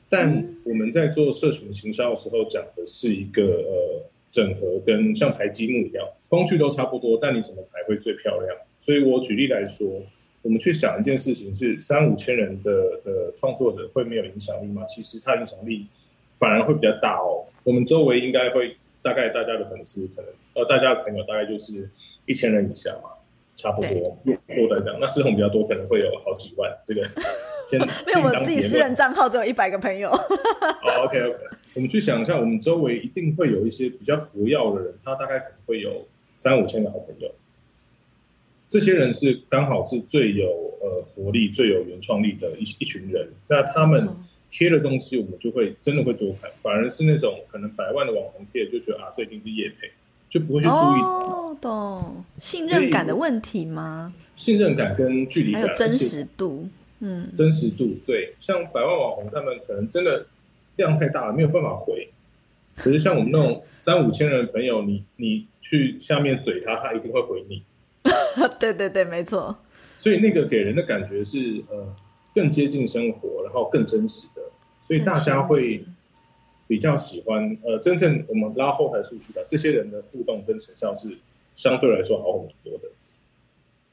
[0.10, 4.01] 但我们在做社群行销的时候，讲的是一个呃
[4.32, 8.56] 整合，跟像排积木一样，工具都差不多，但你怎么排会最漂亮？
[8.86, 10.01] 所以我举例来说，
[10.41, 14.86] 我们去想一件事情，是三五千人的的创作者会没有影响力吗？
[14.86, 15.88] 其实他影响力
[16.38, 17.45] 反而会比较大哦。
[17.63, 18.75] 我们周围应该会。
[19.03, 21.89] 大概大家的粉丝可能呃，大家的朋友大概就是
[22.25, 23.12] 一千人以下嘛，
[23.58, 23.89] 差不多。
[24.24, 26.72] 多的这样，那私红比较多，可能会有好几万。
[26.86, 27.06] 这个
[27.67, 30.10] 先没有，我自己私人账号只有一百个朋友。
[30.10, 31.38] 好，OK OK，
[31.76, 37.30] 我们去想一下，我们周围一定会有一些比较服药的人，他大概可能会有三五千个好朋友。
[38.70, 40.48] 这些人是刚好是最有
[40.82, 43.28] 呃活力、最有原创力的一一群人。
[43.50, 44.08] 那他们。
[44.50, 49.91] 贴的东西，我们就会真的会多看，反而是那种可能百万的网红贴，就觉得啊，这一定是叶配，
[50.30, 51.02] 就不会去注意。
[51.02, 54.13] 哦，懂，信任感的问题吗？
[54.36, 56.68] 信任感跟距离感，还有真实度，
[57.00, 58.34] 嗯，真实度对。
[58.42, 60.26] 像百万网红，他们可能真的
[60.76, 62.10] 量太大了，没有办法回。
[62.76, 67.63] 可是像我们那种三五千人的朋友，你你去下面怼他，他一定会回你。
[68.60, 69.58] 对对对，没错。
[70.00, 71.94] 所以那个给人的感觉是呃。
[72.36, 74.42] 更接近生活，然后更真实的，
[74.86, 75.84] 所以大家会
[76.67, 77.58] 比较喜欢。
[77.63, 81.17] 呃，真正我们拉后台数据的这些人的互动跟成效是
[81.56, 82.89] 相对来说好很多的。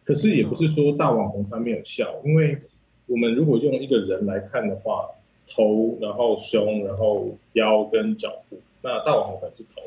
[0.04, 2.58] 可是也不是说大网红他没有效，因为
[3.06, 5.08] 我们如果用一个人来看的话，
[5.48, 9.82] 头，然后胸，然后腰跟脚部，那大网红可能是头。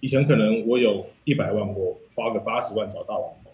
[0.00, 3.52] 以前可能我有一百万，我花个八十万找大网红，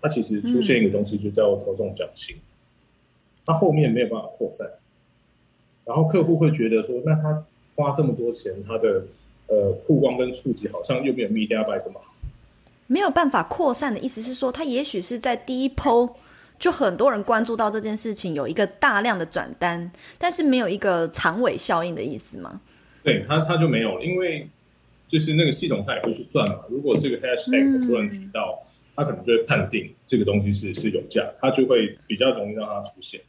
[0.00, 2.36] 他其实出现一个东西就叫头重脚轻。
[3.44, 4.68] 他后面没有办法扩散，
[5.84, 7.44] 然后客户会觉得说，那他
[7.74, 9.04] 花这么多钱，他的
[9.46, 12.14] 呃曝光跟触及好像又没有 MediaBuy 这么好。
[12.86, 16.14] 没有办法扩散的意思是说，他也许是在第一波
[16.58, 22.60] 就很多人关注到这件事情，有一个大量的转单，但是没有一个长尾效应的意思吗？
[23.02, 24.46] 对他，他就没有，因为
[25.08, 26.60] 就是那个系统他也会去算嘛。
[26.68, 33.20] 如果这个 hashtag 突然提到，嗯、他可能就会判定这个东西是是有价，他就会比较容易让它出现。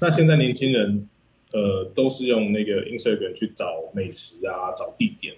[0.00, 1.08] 那现在年轻人，
[1.54, 5.32] 呃，都是用那个 Instagram 去找美食啊，找地点，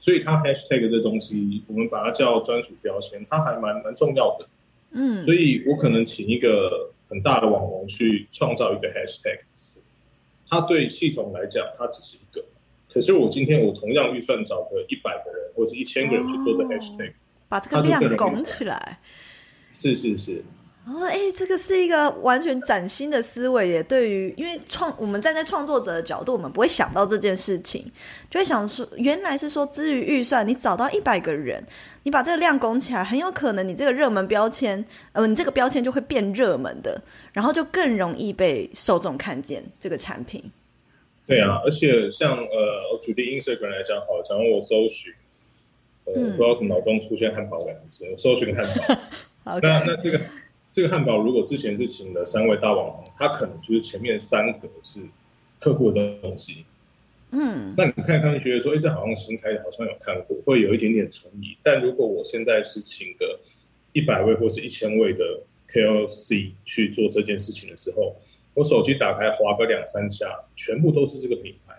[0.00, 4.48] 所以它 Hashtag 这东西，我们把它叫专属标签，它还蛮蛮重要的。
[4.92, 9.40] 嗯，所以我可能请一个很大的网红去创造一个 Hashtag，
[10.48, 12.42] 它对系统来讲，它只是一个。
[12.90, 17.14] 可是我今天我同样预算找个一百个人或者一千个人去做的 Hashtag，、哦、
[17.50, 19.00] 把这个量拱起来。
[19.70, 20.42] 是是是。
[20.88, 23.82] 哦，哎，这个是一个完全崭新的思维耶。
[23.82, 27.84] 对于，因为创我们站在创作者的角度，我们不会想到这件事情，
[28.30, 31.62] 就会想说，原来是说，至于预算，你找到一百个人，
[32.04, 37.02] 你把这个量拱起来，很有可能你这个热门标签，呃，你这个标签就会变热门的，
[37.34, 40.42] 然后就更容易被受众看见这个产品。
[41.26, 45.12] 对啊，而且像呃，我举例 Instagram 来讲，好，假如我搜寻，
[46.06, 48.64] 呃，嗯、不知道什么脑中出现汉堡两个字，我搜寻汉
[49.44, 49.58] 堡.
[49.60, 50.18] 那那这个。
[50.78, 55.00] 这个汉堡如果之前是请了三位大网红，他可能就是前面三个是
[55.58, 56.64] 客户的东西，
[57.32, 61.56] 嗯，那你看他们觉得说，哎，这好像新开的，好像有看过，会有一点点存疑。
[61.64, 63.40] 但如果我现在是请个
[63.92, 65.40] 一百位或是一千位的
[65.72, 68.14] KOC 去做这件事情的时候，
[68.54, 71.74] 我手机打开划个两三下，全部都是这个品牌，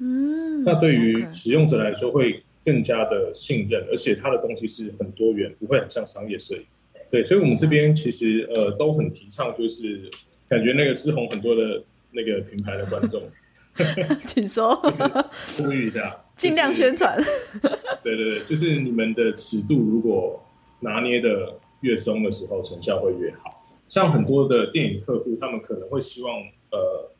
[0.00, 6.62] 嗯，那对于使用者来说会更加的信任，而且它的东西是很多元，不会很像商业摄影。
[7.16, 10.10] 对，所以，我们这边其实呃都很提倡，就是
[10.46, 13.22] 感觉那个思红很多的那个品牌的观众，
[14.26, 14.76] 请说，
[15.56, 17.18] 呼吁一下， 尽量宣传。
[18.02, 20.44] 对对对，就是你们的尺度如果
[20.80, 23.64] 拿捏的越松的时候，成效会越好。
[23.88, 26.34] 像很多的电影客户，他们可能会希望
[26.70, 27.10] 呃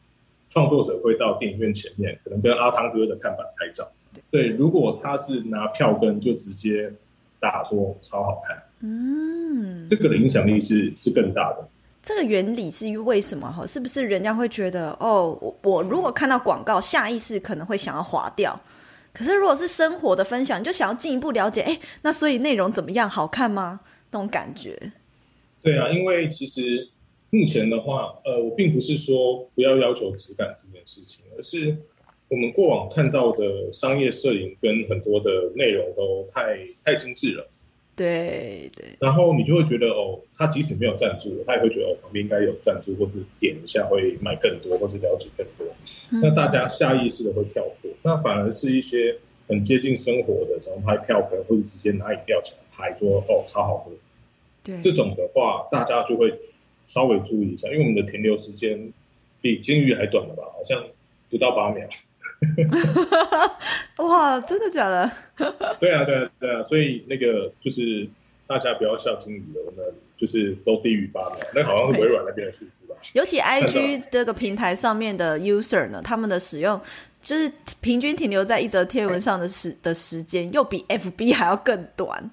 [0.51, 3.91] 创作者会到电影院前面，可能跟阿汤哥的看板拍照。
[4.31, 6.93] 对，如果他是拿票根就直接
[7.41, 8.63] 打说超好看。
[8.81, 11.69] 嗯，这个的影响力是是更大的。
[12.03, 13.51] 这个原理是为什么？
[13.51, 18.61] 哈，是不是人家会觉得哦，我我如果看到广告，下意识可能会想要划掉。
[19.13, 23.09] 可是如果是生活的分享，你就想要进一步了解，哎，那所以内容怎么样？
[23.11, 23.81] 好看吗？
[24.13, 24.93] 那种感觉。
[25.63, 26.89] 对啊，因为其实
[27.31, 31.77] 目前的话，呃，我并不是说不要要求质感这件事情，而是
[32.29, 37.51] 我们过往看到的商业摄影跟很多的内容都太太精致了。
[37.97, 45.67] 对对，然后你就会觉得哦，他即使没有赞助，他也会觉得哦，旁边应该有赞助，或是点一下会买更多，或是了解更多。
[46.13, 49.17] 嗯、那大家下意识的会跳过，那反而是一些
[49.49, 53.93] 很接近生活的，怎么拍票根，或者直接拿饮料起来拍，说哦超好喝。
[54.63, 56.33] 对，这种的话，大家就会
[56.87, 58.93] 稍微注意一下，因为我们的停留时间
[59.41, 60.43] 比金鱼还短了吧？
[60.53, 60.85] 好像
[61.31, 61.89] 不到八秒。
[64.05, 65.11] 哇，真的假的？
[65.81, 68.09] 对啊，对啊，对啊，所以那个就是
[68.47, 69.83] 大家不要笑金鱼了，那
[70.17, 72.95] 就是都低于八秒，那好像是微软那边的数字吧。
[73.13, 76.81] 尤其 IG 这个平台上面的 user 呢，他们的使用
[77.23, 82.31] 就是平均停留在一则贴文上的时的时间，又比 FB 还要更短。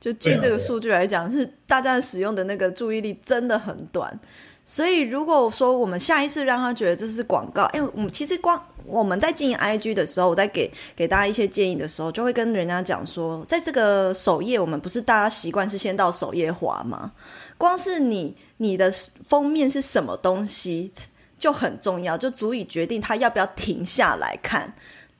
[0.00, 4.18] 就据这个数据来讲，是大家的使用的那个注意力真的很短。
[4.64, 8.60] 所以如果说我们下一次让他觉得这是广告，哎，我们其实光。
[8.86, 17.10] 我们在经营 IG 的时候，我在给给大家一些建议的时候，就会跟人家讲说，在这个首页，我们不是大家习惯是先到首页滑吗？
[17.56, 18.92] 光是你你的
[19.26, 20.92] 封面是什么东西
[21.38, 24.70] 就很重要，就足以决定他要不要停下来看，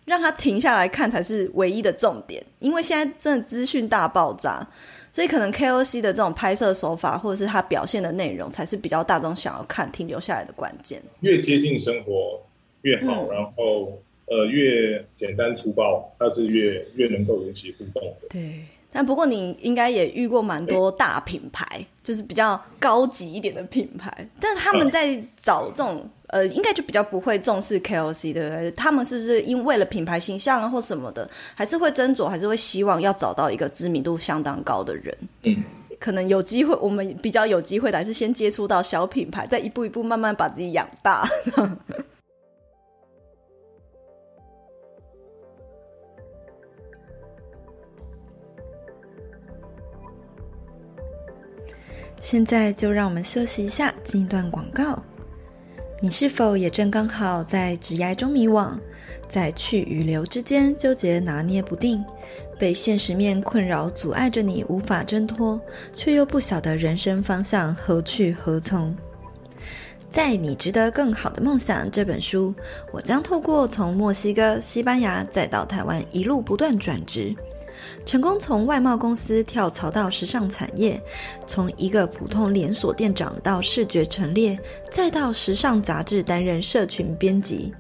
[0.04, 2.44] 让他停下来看才是唯一的重点。
[2.58, 4.68] 因为现在真的资讯大爆炸，
[5.14, 11.00] 所以可能 KOC 的这种拍摄手法或者是他表现的内容，才是比较大众想要看停留下来的关键。
[11.20, 12.40] 越接近生活。
[12.82, 13.92] 越好，然后、
[14.26, 18.28] 嗯、呃越简单粗暴，它是越越能够引起互动的。
[18.28, 28.70] 对，但不过你应该也遇过蛮多大品牌，欸、就是比较高级一点的品牌，但他们在找这种、啊、呃，应该就比较不会重视 KOC 对不对？
[28.72, 35.16] 他们是不是因为了品牌形象啊或什么的，还是会斟酌，还是会希望要找到一个知名度相当高的人？
[35.42, 35.62] 嗯，
[36.00, 41.28] 可能有机会，我们比较有机会的还是先接触到小品牌，再一步一步慢慢把自己养大。
[52.20, 54.98] 现在就让我们休息一下，进一段广告。
[56.00, 58.72] 你是否也正刚好在职涯中迷惘，
[59.28, 62.04] 在去与留之间纠结拿捏不定，
[62.58, 65.58] 被现实面困扰阻碍着你无法挣脱，
[65.94, 68.94] 却又不晓得人生方向何去何从？
[70.10, 72.54] 在《你值得更好的梦想》这本书，
[72.92, 77.34] 我将透过从墨西哥、西班牙再到台湾一路不断转职。
[78.04, 81.02] 成功从外贸公司跳槽到时尚产业，
[81.46, 84.58] 从一个普通连锁店长到视觉陈列，
[84.90, 87.72] 再到时尚杂志担任社群编辑，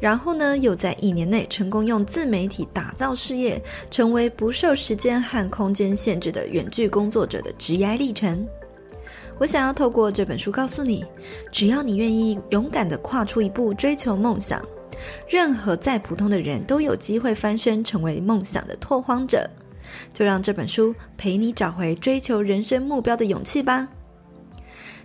[0.00, 8.46] 然后呢，又在一年内成功用自媒体打造事业，成为不受时间和空间限制的远距工作者的职业历程。
[9.38, 11.04] 我想要透过这本书告诉你，
[11.52, 14.60] 只要你愿意勇敢地跨出一步，追求梦想。
[15.28, 19.48] 任何再普通的人都有机会翻身，成为梦想的拓荒者。
[20.12, 23.88] 就让这本书陪你找回追求人生目标的勇气吧。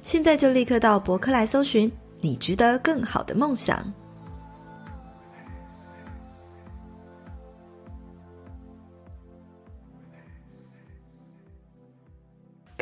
[0.01, 1.89] 现在就立刻到博客来搜寻
[2.19, 3.93] “你值得更好的梦想”。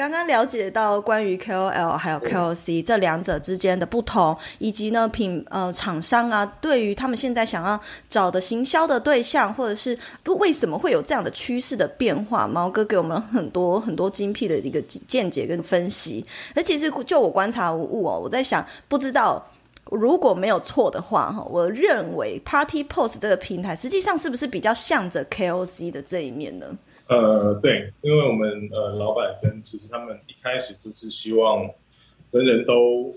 [0.01, 7.79] 刚刚了解到关于 KOL 还有 KOC 这两者之间的不同，以及呢品呃厂商啊，对于他们现在想要
[8.09, 9.95] 找的行销的对象，或者是
[10.39, 16.25] 为什么会有这样的趋势的变化，毛哥给我们很多很多精辟的一个见解跟分析。
[16.55, 19.45] 那其实就我观察无误哦，我在想，不知道
[19.91, 26.75] 如果没有错的话哈，我认为 Party Post 这个平台实际上是不是比较向着 KOC 的这一面呢？
[27.11, 31.69] 呃，对，因为我们呃老板跟其实他们一开始就是希望
[32.31, 33.13] 人人都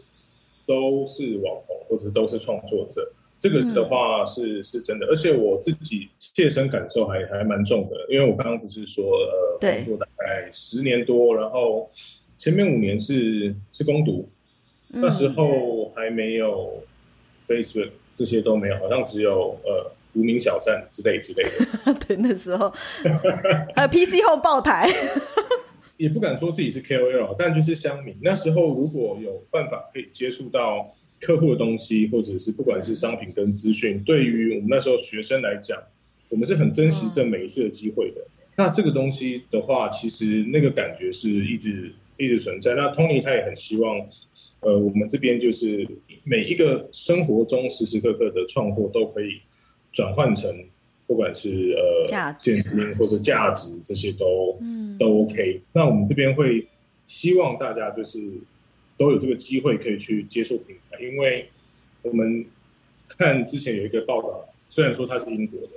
[0.66, 11.88] 都是网红或者都是创作者，这个的话是、嗯、是真的，而且我自己切身感受还还蛮重的，因为我刚刚不是说呃工作大概十年多，然后
[12.36, 14.28] 前面五年是是攻读，
[14.88, 16.82] 那时候还没有
[17.46, 19.92] Facebook 这些都没有，好像只有呃。
[20.14, 21.42] 无名小站之类之类
[21.84, 22.70] 的， 对，那时候
[23.74, 24.88] 还有 PC 后爆台，
[25.96, 28.16] 也不敢说自己是 KOL，但就是乡民。
[28.22, 30.90] 那时候如果有办法可以接触到
[31.20, 35.76] 客户的东西，或者是不管是商品跟资讯，对于我们那时候学生来讲，
[36.28, 38.20] 我们是很珍惜这每一次的机会的。
[38.20, 38.30] 嗯。
[38.56, 42.74] 那这个东西的话，其实那个感觉是一直一直存在。
[42.74, 43.98] 那 Tony 他也很希望，
[44.60, 45.88] 呃，我们这边就是
[46.22, 49.40] 每一个生活中时时刻刻的创作都可以。
[49.94, 50.52] 转换成
[51.06, 55.62] 不管是呃现金或者价值这些都、嗯、都 OK。
[55.72, 56.66] 那我们这边会
[57.06, 58.18] 希望大家就是
[58.98, 61.48] 都有这个机会可以去接受平台，因为
[62.02, 62.44] 我们
[63.16, 65.68] 看之前有一个报道，虽然说他是英国的，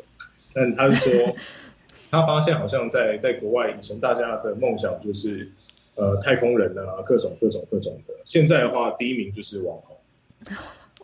[0.54, 1.36] 但他是说
[2.10, 5.52] 他发现好像在在国外以前大家的梦想就是
[5.96, 9.98] 呃太空人啊，各种各种各种的，现在的话第一名就是网红。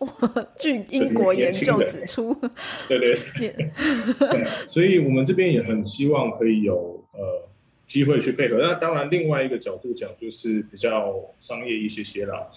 [0.57, 2.35] 据英国研究指出，
[2.89, 2.99] 对
[3.37, 7.47] 对，所以我们这边也很希望可以有呃
[7.87, 8.57] 机会去配合。
[8.57, 12.47] 那当然，另外一个角度讲，就是比较商业一些些啦。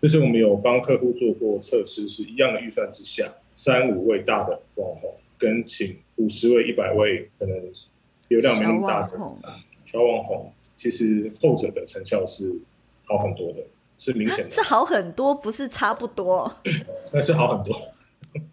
[0.00, 7.56] 就是我们有帮客户做过测试，是一样的预算之下，三五位大的网红跟请五十位、一百位可能
[8.28, 9.18] 流量没那么大的
[9.84, 12.52] 小网红，其实后者的成效是
[13.04, 13.58] 好很多的。
[13.98, 16.52] 是明显的，是好很多，不是差不多。
[17.12, 17.74] 那是好很多。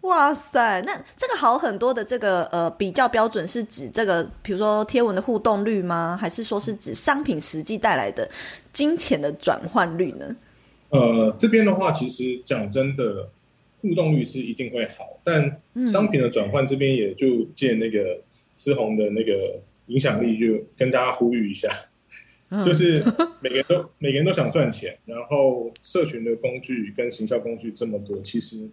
[0.00, 6.16] 哇塞，那这个好很多的这个呃比较标准是指这个，比如说贴文的互动率吗？
[6.18, 8.26] 还是说是指商品实际带来的
[8.72, 10.34] 金钱的转换率呢？
[10.88, 13.28] 呃，这边的话，其实讲真的，
[13.82, 15.60] 互动率是一定会好，但
[15.92, 18.18] 商品的转换这边也就借那个
[18.54, 19.32] 思宏的那个
[19.88, 21.68] 影响力，就跟大家呼吁一下。
[22.64, 23.02] 就是
[23.40, 28.68] 每个人都 每个人都想赚钱，然后社群的工具跟行销工具这么多，其实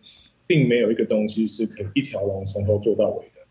[0.45, 3.41] 并没有一个东西是可以一条龙从头做到尾的。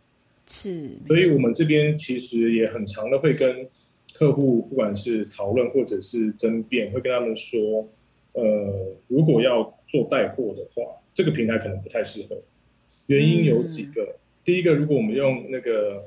[0.47, 3.67] 是，所以我们这边其实也很常的会跟
[4.13, 7.89] 客户，不管是讨论或者是争辩，会跟他们说，
[8.35, 12.41] 呃，如果要做带货的话，这个平台可能不太适合。
[13.07, 14.15] 原因有几个，嗯、
[14.45, 16.05] 第一个，如果我们用那个。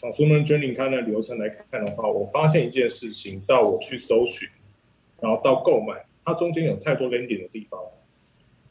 [0.00, 4.48] Consumer Journey 它的流程来看的话，我发现一件事情，到我去搜寻，
[5.20, 7.78] 然后到购买，它中间有太多连点的地方。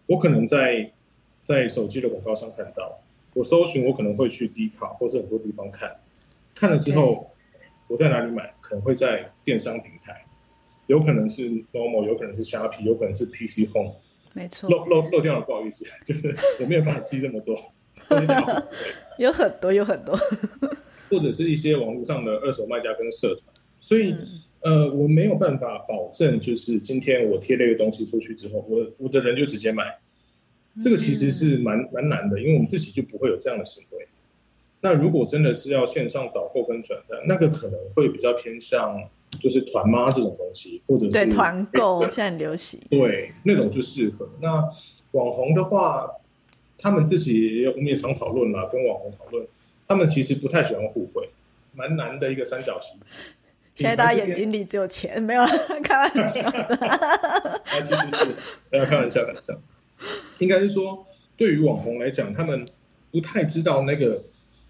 [0.08, 0.92] 我可能在
[1.44, 3.00] 在手机的广告上看到，
[3.36, 5.96] 我搜寻我可能会去 D 卡或是很多地方看，
[6.56, 7.30] 看了之后
[7.88, 8.52] 我在哪里买？
[8.60, 10.26] 可能会在电商平台，
[10.88, 13.94] 有可能是 Momo，有可能是虾皮，有可能是 PC Home。
[14.34, 17.56] 没错，漏漏漏掉了，不好意思， 就是我没有办法记这么多。
[19.18, 20.18] 有很多，有很多。
[21.10, 24.12] 或者是一些网络上的二手卖家跟社团，所以、
[24.62, 29.84] 嗯、呃，我没有办法保证，就是今天我贴了一个东西出去之后，我我的人就直接买，
[30.82, 34.08] 这个其实是蛮蛮难的，因为我们自己就不会有这样的行为。
[34.82, 38.98] 那如果真的是要线上导购跟转单，那个可能会比较偏向
[39.40, 44.30] 就是团妈这种东西，或者是对团购现在很流行，对那种就适合。
[44.42, 44.64] 那
[45.12, 46.10] 网红的话，
[46.78, 49.46] 他们自己我们也常讨论啦，跟网红讨论。
[49.90, 51.28] 他们其实不太喜欢互惠，
[51.74, 52.96] 蛮难的一个三角形。
[53.76, 55.44] 现在大家眼睛里只有钱，没有
[55.84, 56.78] 开玩笑的。
[57.66, 58.36] 那其实是
[58.70, 59.60] 没有开玩笑，开玩笑。
[60.38, 61.04] 应该是说，
[61.36, 62.64] 对于网红来讲，他们
[63.10, 64.22] 不太知道那个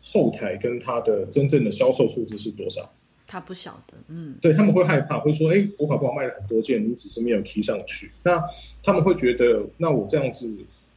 [0.02, 2.90] 后台跟他的真正的销售数字是多少。
[3.28, 8.42] 他不晓得，嗯，对，他们会害怕，会说：“哎，我搞不好卖了很多件，你只是没有 key 上去。”那
[8.82, 10.50] 他们会觉得，那我这样子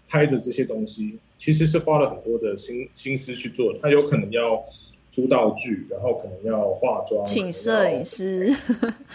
[0.07, 1.19] 拍的这些东西。
[1.43, 4.65] 其实是花了很多的心心思去做的，他有可能要
[5.11, 8.47] 租道具，然后可能要化妆，请摄影师。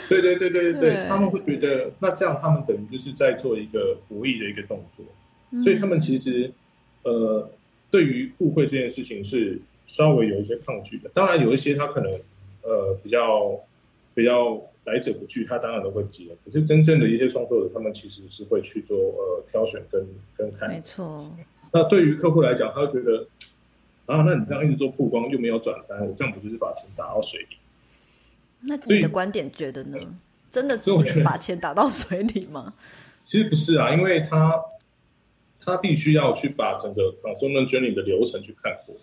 [0.09, 5.05] 对对对对对，对他们会觉得那这样他们等于就是在做一个博弈的一个动作，
[5.51, 6.51] 嗯、所以他们其实
[7.03, 7.49] 呃
[7.89, 9.57] 对于互惠这件事情是
[9.88, 11.09] 稍微有一些抗拒的。
[11.13, 12.11] 当然有一些他可能
[12.63, 13.57] 呃比较
[14.13, 16.25] 比较来者不拒，他当然都会接。
[16.43, 20.05] 可是真正的一些创作者，他们其实是会去做呃挑选跟
[20.36, 20.69] 跟看。
[20.69, 21.25] 没错。
[21.72, 23.28] 那对于客户来讲，他会觉得。
[24.07, 27.57] 啊，那你这样一直做曝光又没有转单，我这样不就是把钱打到水里？
[28.61, 29.99] 那你的观点觉得呢？
[30.49, 32.74] 真的只是把钱打到水里吗？
[33.26, 34.61] 其实不是啊，因为他
[35.59, 38.95] 他必须要去把整个 consumer journey 的流程去看过。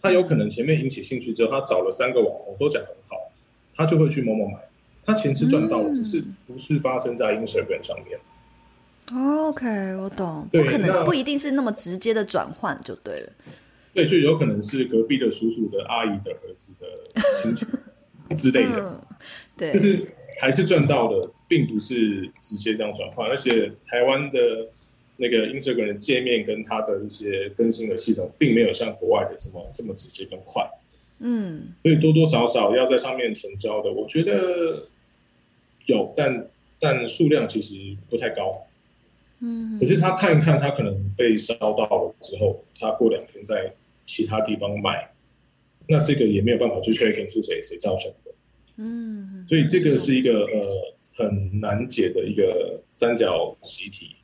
[0.00, 3.16] 他有可能前面引起兴趣之后，他找了三个网红都讲很好，
[3.74, 4.60] 他就会去某某买。
[5.04, 8.16] 他钱是赚到了，嗯，只是不是发生在 Instagram 上面。
[9.14, 13.32] OK，我懂，不可能不一定是那么直接的转换就对了。
[13.94, 16.86] 对，就有可能是隔壁的叔叔的阿姨的儿子的
[17.42, 17.64] 亲戚
[18.36, 19.00] 之类的，嗯、
[19.56, 20.06] 对，就是
[20.40, 24.38] 还是赚到的，并不是直接这样转换，而且台湾的
[25.16, 30.68] 那个 Instagram 的界面跟它的一些更新的系统，并没有像国外的这么这么直接跟快，
[31.20, 34.88] 嗯，所以多多少少要在上面成交的，我觉得
[35.86, 36.48] 有，但
[36.78, 37.74] 但数量其实
[38.10, 38.66] 不太高，
[39.40, 43.74] 嗯，可是他看一看，他可能被烧到了之后，他过两天在。
[44.08, 45.10] 其他地方卖，
[45.88, 48.30] 那这个也没有办法去确定是谁谁造成的，
[48.76, 54.14] 嗯，所以这个是一个呃很难解的一个三角习题。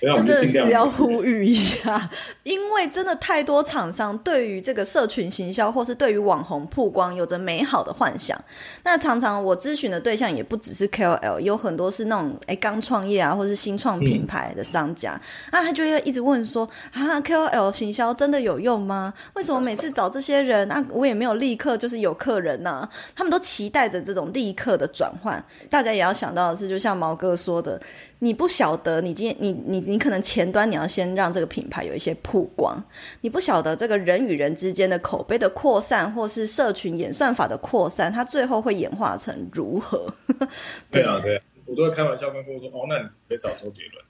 [0.00, 2.10] 真的是要呼吁一下，
[2.44, 8.38] 因为真的太多厂商对于这个社群行销，或是对于网红曝光有着美好的幻想。
[8.84, 15.12] 那常常我咨询的对象也不只是 KOL，有很多是那种哎刚创业啊，或是新创品牌的商家，
[15.50, 19.14] 啊，他就会一直问说啊，KOL 行销真的有用吗？
[19.34, 25.42] 为什么每次找这些人啊，我也没有立刻就是有客人呢、他们都期待着这种立刻的转换。
[25.70, 27.80] 大家也要想到的是，就像毛哥说的。
[28.20, 32.82] 你不晓得，你今天你你你可能前端你要先让这个品牌有一些曝光，
[33.20, 40.06] 你不晓得这个人与人之间的口碑的扩散，或是社群演算法的扩散，它最后会演化成如何？
[40.90, 44.05] 对啊，对啊，我都会开玩笑跟客户说，哦，那你可以找周杰伦。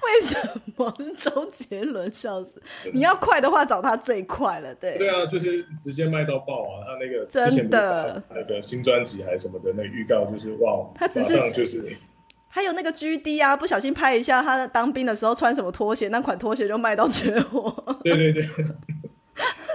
[0.04, 0.38] 为什
[0.76, 2.62] 么周杰伦笑死？
[2.94, 4.74] 你要快的话，找他最快了。
[4.76, 6.84] 对对啊，就是直接卖到爆啊！
[6.88, 11.96] 他那个真的那个新专辑还是什么的，那预告就是哇，他只是就是
[12.48, 17.74] 还有那个 GD 啊，不小心拍一下他当兵的时候穿什么拖鞋，那款拖鞋就卖到绝货。
[18.04, 18.44] 对对对。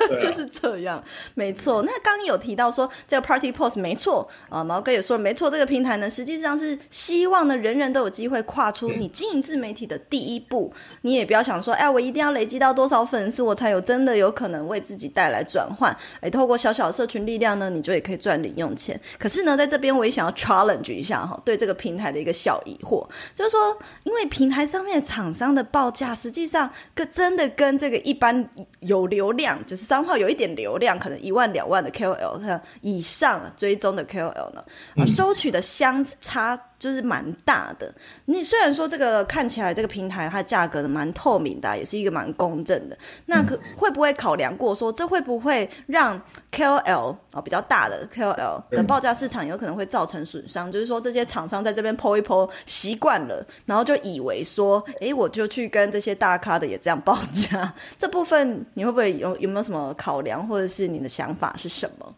[0.20, 1.02] 就是这样，
[1.34, 1.82] 没错。
[1.82, 5.50] 那刚刚有提到说这个 Party Post 没错啊，毛哥也说没错。
[5.50, 10.72] 这个平台呢，实际上是希望呢，人人都有机会跨出你经营自媒体的第一步。
[11.02, 15.94] 你也不要想说，哎，我一定要累积到多少粉丝，我才有真的有可能为自己带来转换。
[16.20, 18.98] 哎，透过小小社群力量呢，你就也可以赚零用钱。
[19.18, 28.48] 可是呢，在这边我也想要 challenge 一下哈，对这个平台的一个小疑惑，就是说，因为平台上面厂商的报价，实际上跟真的跟这个一般
[28.80, 29.95] 有流量就是上。
[29.96, 34.62] 刚好有一点流量，可能一万两万的 KOL 以上追踪的 KOL 呢，
[34.94, 37.92] 而收取的相差就是蛮大的。
[38.26, 42.96] 你虽然说这个看起来这个平台它价格蛮透明的，也是一个蛮公正的，
[43.26, 46.20] 那可会不会考量过说这会不会让
[46.52, 50.70] KOL 啊比较大的 KOL 的报价市场有可能会造成损伤？
[50.70, 62.14] 就是说这些厂商在这边 po 一 po 习惯了，然后就以为说，哎，我就去跟这些大咖的也这样报价，这部分你会不会有有没有什么考量，或者是你的想法是什么？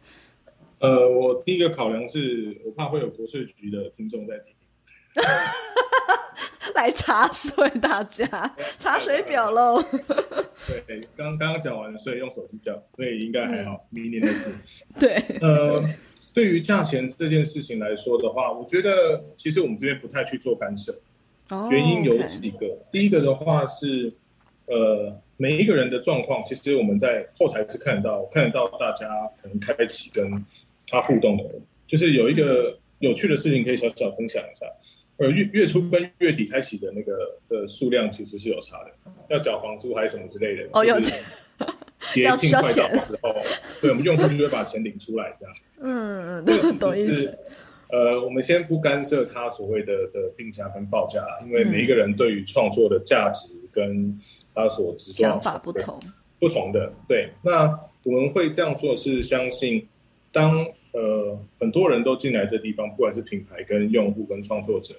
[0.80, 4.52] 呃，我第一个考量是我怕会有国税局的听众在听，
[6.74, 8.26] 来查税大家
[8.78, 9.82] 查水表喽。
[10.86, 14.54] 对，刚刚刚讲完，所以用手机叫，所以应该还好，嗯、明年的事。
[15.00, 15.82] 对，呃，
[16.32, 20.96] 对于价钱这件事情来说的话，我觉得其实我们这边不太去做干涉，
[21.50, 22.78] 哦、原因有几个。
[22.90, 24.12] 第一个的话是，
[24.66, 25.20] 呃。
[25.40, 29.06] 每一个人的状况，其实我们在后台是看得到，看得到大家
[29.40, 30.44] 可能开启跟
[30.88, 34.66] 他互动的人，就是有一个有趣的事情可以小小分享一下。
[35.18, 38.90] 呃，月月初跟月底开启的那个的数量其实是有差的，
[39.30, 40.68] 要缴房租还是什么之类的。
[40.72, 41.18] 哦，有钱。
[42.14, 43.34] 接近快到的时候，
[43.82, 45.54] 对，我们用户就会把钱领出来，这样。
[45.80, 47.36] 嗯嗯， 懂意思。
[47.90, 54.16] 呃，我们先不干涉他所谓的的定价跟报价，因为每一个人对于创作的价值跟
[54.54, 55.98] 他所知想法不同，
[56.38, 57.28] 不同的对。
[57.42, 59.86] 那我们会这样做，是相信
[60.30, 64.94] 当呃很多人都进来这地方，不管是品牌跟用户跟创作者，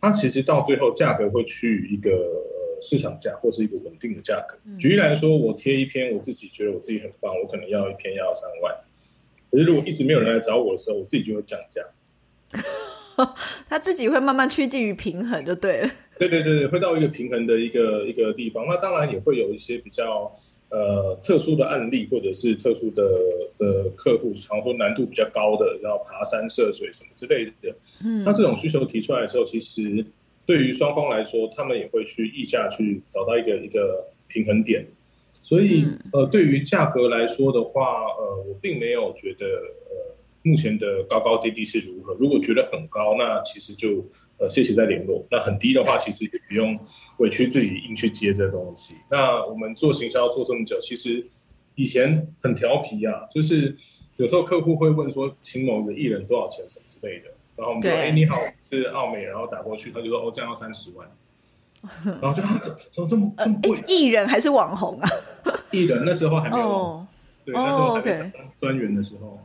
[0.00, 2.10] 他其实到最后价格会趋于一个
[2.80, 4.58] 市场价或是一个稳定的价格。
[4.78, 8.74] 举例来说，我贴一篇，我自己觉得我自己很棒，我可能要一篇要三万。
[9.50, 11.82] 可是如果一直没有人来找我的时候，我自己就会降价。
[13.68, 15.90] 他自己会慢慢趋近于平衡，就对了。
[16.18, 18.66] 对对对，会到一个平衡的一个一个地方。
[18.66, 20.34] 那当然也会有一些比较
[20.74, 23.02] 呃特殊的案例，或者是特殊的
[23.56, 27.74] 的客户，常说难度比较高的，然后爬山涉水什么之类的。
[28.04, 30.04] 嗯，那这种需求提出来的时候，其实
[30.44, 34.84] 对于双方来说，他们也会去议价，去找到一个一个平衡点。
[35.32, 40.14] 所以呃，对于价格来说的话，呃，我并没有觉得呃。
[40.46, 42.12] 目前的高高低低是如何？
[42.20, 44.04] 如果觉得很高，那其实就
[44.38, 45.24] 呃谢谢再联络。
[45.30, 46.78] 那很低的话，其实也不用
[47.18, 48.94] 委屈自己硬去接这东西。
[49.10, 51.26] 那我们做行销做这么久，其实
[51.74, 53.76] 以前很调皮啊，就是
[54.16, 57.26] 有时候客户会问说，请某个艺人多少钱什么之类的，
[57.56, 58.36] 然后我们就说，哎，你好，
[58.70, 61.08] 是奥美，然后打过去，他就说，哦，这样要三十万，
[62.20, 63.82] 然后就他怎怎么这么这么贵？
[63.88, 65.08] 艺人还是网红啊？
[65.72, 67.02] 艺人那时候还没有，oh.
[67.44, 68.30] 对，那时候还没有
[68.60, 69.38] 专员的时候。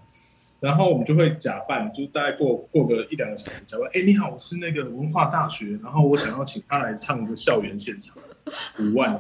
[0.60, 8.18] 然后我们就会假扮，就大概过过个一两个小时，假扮哎，你好，我是那个文化大学，然后我想要请他来唱个校园现场，
[8.80, 9.18] 五万。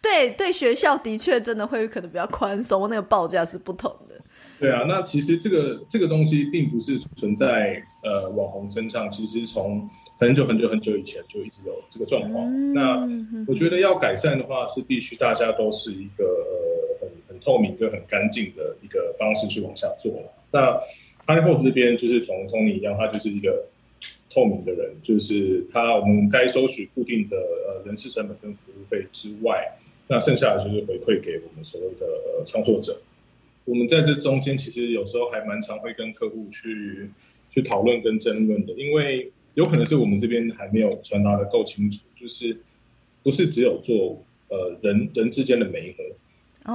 [0.00, 4.14] 对 对，学校的确真的会可能比较宽松，那个报价是不同的。
[4.60, 9.88] 对啊，那其实这个这个东西并不是存在呃网红身上，其实从
[10.20, 12.44] 很久很久很久以前就一直有这个状况。
[12.46, 13.08] 嗯、那
[13.48, 16.24] 我觉得要改善的话，是必须大家都是一个。
[17.40, 20.12] 透明跟很干净的一个方式去往下做。
[20.50, 20.80] 那
[21.26, 23.66] HiPost 这边就是同 Tony 一样，他就是一个
[24.30, 29.76] 透明的人，就是他我们该收取固定的呃人事成本跟服务费之外，
[30.08, 32.06] 那剩下的就是回馈给我们所谓的
[32.46, 33.00] 创作者。
[33.66, 37.10] 我们在这中间其实有时候还蛮常会跟客户去
[37.50, 42.56] 去讨论跟争论的，因为有可能是我们这边还没有传达的够清楚，就是
[43.22, 46.04] 不是只有做呃人人之间的媒合。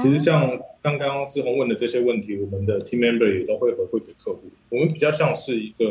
[0.01, 4.41] 其实像刚刚志宏问的这些问题，我们的 team member 也都会回馈给客户。
[4.69, 5.85] 我们比较像是一个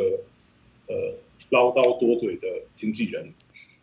[0.88, 1.14] 呃
[1.50, 3.32] 唠叨多嘴的经纪人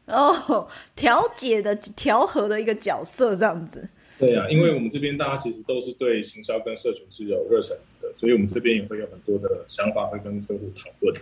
[0.05, 3.89] 哦，调解的调和的一个角色这样子。
[4.17, 11.15] 对呀、啊，因为我们这边大家其实都是对行销跟社群是有热忱的，所以我们这边也会有很多的想法会跟客户讨论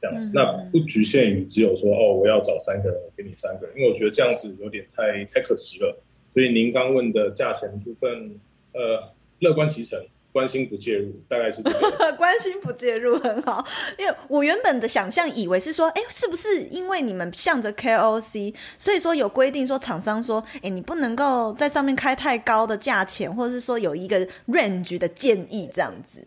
[0.00, 0.28] 这样子。
[0.28, 5.96] 嗯、那不局限于只有说哦，我要找三个人，我给你三个人，因为我觉得这样子有点太太可惜了。
[6.32, 8.38] 所以您刚问的价钱部分，
[8.72, 10.00] 呃，乐观其成，
[10.32, 12.12] 关心不介入，大概是这个。
[12.16, 13.64] 关心不介入很好，
[13.98, 26.24] 因为我原本的想象以为是说，哎，是不是因为你们向着 KOC，所以说有规定说厂商说，哎，你不能够在上面开太高的价钱，或者是说有一个 range 的建议这样子。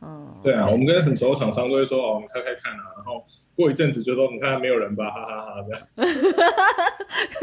[0.00, 3.24] 嗯，对啊，我们跟很熟的厂商都会说，哦，我们开开看啊，然后。
[3.54, 6.12] 过一阵子就说，你看没有人吧，哈哈哈，哈，这样。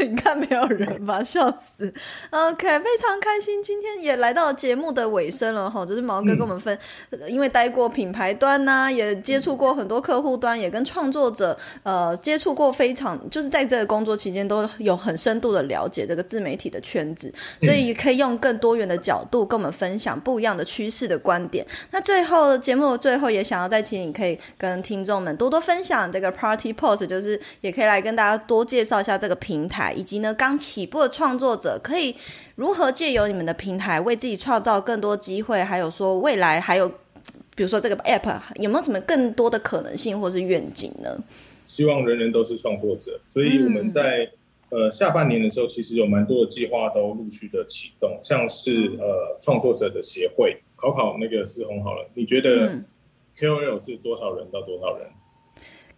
[0.00, 1.92] 你看没有人吧，笑死。
[2.30, 5.86] OK，非常开心，今天也来到节目的尾声了哈。
[5.86, 6.76] 就是毛哥跟我们分，
[7.10, 21.64] 嗯、因为待过品牌端呐、啊，也接触过很多客户端，也跟创作者呃接触过，非常就是在这个工作期间都有很深度的了解这个自媒体的圈子，所以可以用更多元的角度跟我们分享不一样的趋势的观点。
[21.92, 25.99] 那最后节目最后也想要再请你可以跟听众们多多分享。
[26.12, 32.14] 这个 Party Post 就是也可以来跟大家多介绍一下这个平台，以及呢刚起步的创作者可以
[32.54, 36.88] 如何借由你们的平台为自己创造更多机会，还有说未来还有
[37.56, 41.18] 比如说这个 App 有没有什么更多的可能性或是愿景呢？
[41.66, 44.28] 希望人人都是创作者，所以我们在、
[44.70, 52.72] 嗯、呃下半年的时候，其实有蛮多的计划都陆续的启动，像是呃创作者的协会，考考那个思宏好了，你觉得
[53.38, 55.06] KOL 是多少人到多少人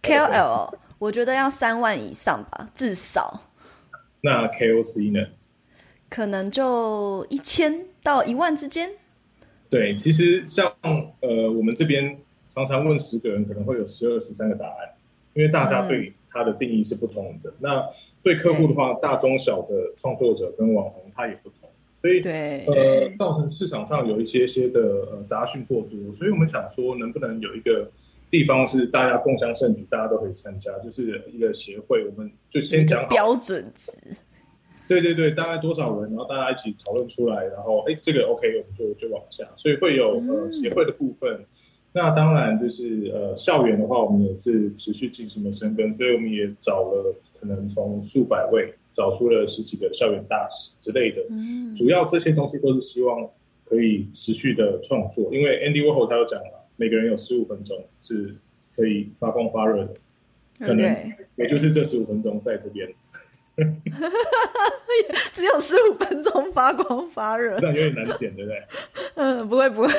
[0.03, 3.41] ？KOL，我觉得要三万以上吧，至少。
[4.21, 5.27] 那 KOC 呢？
[6.09, 8.89] 可能就一千到一万之间。
[9.69, 10.71] 对，其实像
[11.21, 14.75] 呃，我们这边常常问十个人，可能会有十二、十三个答案，
[15.33, 17.49] 因为大家对它的定义是不同的。
[17.49, 17.89] 嗯、那
[18.21, 21.69] 对客户的话，大中小的创作者跟网红他也不同，
[22.01, 24.79] 所以对呃，造成市场上有一些些的
[25.11, 27.89] 呃杂讯过多，所以我们想说，能不能有一个。
[28.33, 33.91] 地方是大家共享盛举，大家都可以参加，就是一个协会，我们就先讲好标准值。
[34.87, 41.31] 对对对，大概多少人，然后大家一起讨论出来，然后哎，这个 OK，我们就就往下，所以会有呃协会的部分。
[41.31, 41.45] 嗯、
[41.91, 51.21] 那当然就是呃校园的话，我们也是持续进行了深耕，所以我们也找了可能从数百位找出了十几个校园大使之类的。
[51.29, 53.29] 嗯，主要这些东西都是希望
[53.63, 56.62] 可以持续的创作，因为 Andy Warhol 他有讲了。
[56.75, 58.35] 每个人有十五分钟是
[58.75, 59.93] 可以发光发热的，
[60.59, 62.87] 可能也就是这十五分钟在这边。
[65.33, 68.63] 只有十五分钟发光发热，这样有点难剪，对不对？
[69.15, 69.89] 嗯，不会不会。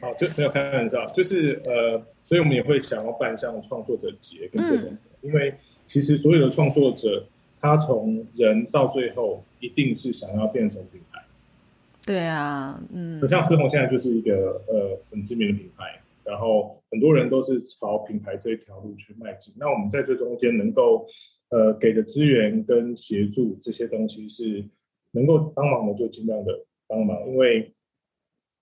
[0.00, 5.54] 好，就没有开玩笑，就是呃，所以我们也会想要办像创作者节跟这种、嗯，因为
[5.86, 7.24] 其实所有的创作者，
[7.60, 11.22] 他从人到最后一定是想要变成品牌。
[12.04, 15.99] 对啊，嗯，像思红现在就是一个呃很知名的品牌，
[16.30, 19.52] 然后很多人都是朝品牌这一条路去迈进。
[19.58, 21.06] 那我们在这中间能够
[21.50, 24.64] 呃给的资源跟协助这些东西是
[25.10, 27.74] 能够帮忙的，就尽量的帮忙，因为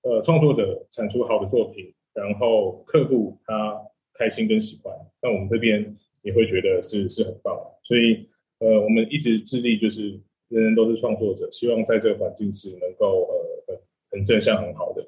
[0.03, 3.83] 呃创作者产出好的作品，然后客户他
[4.15, 7.55] 开心跟喜欢，那我们这边也会觉得是是很棒，
[7.85, 8.29] 所以
[8.61, 10.21] 呃我们一直致力就是。
[10.51, 13.35] 人人都是创作者，希望在这个环境是能够呃
[13.67, 13.79] 很
[14.13, 15.07] 很正向很好的。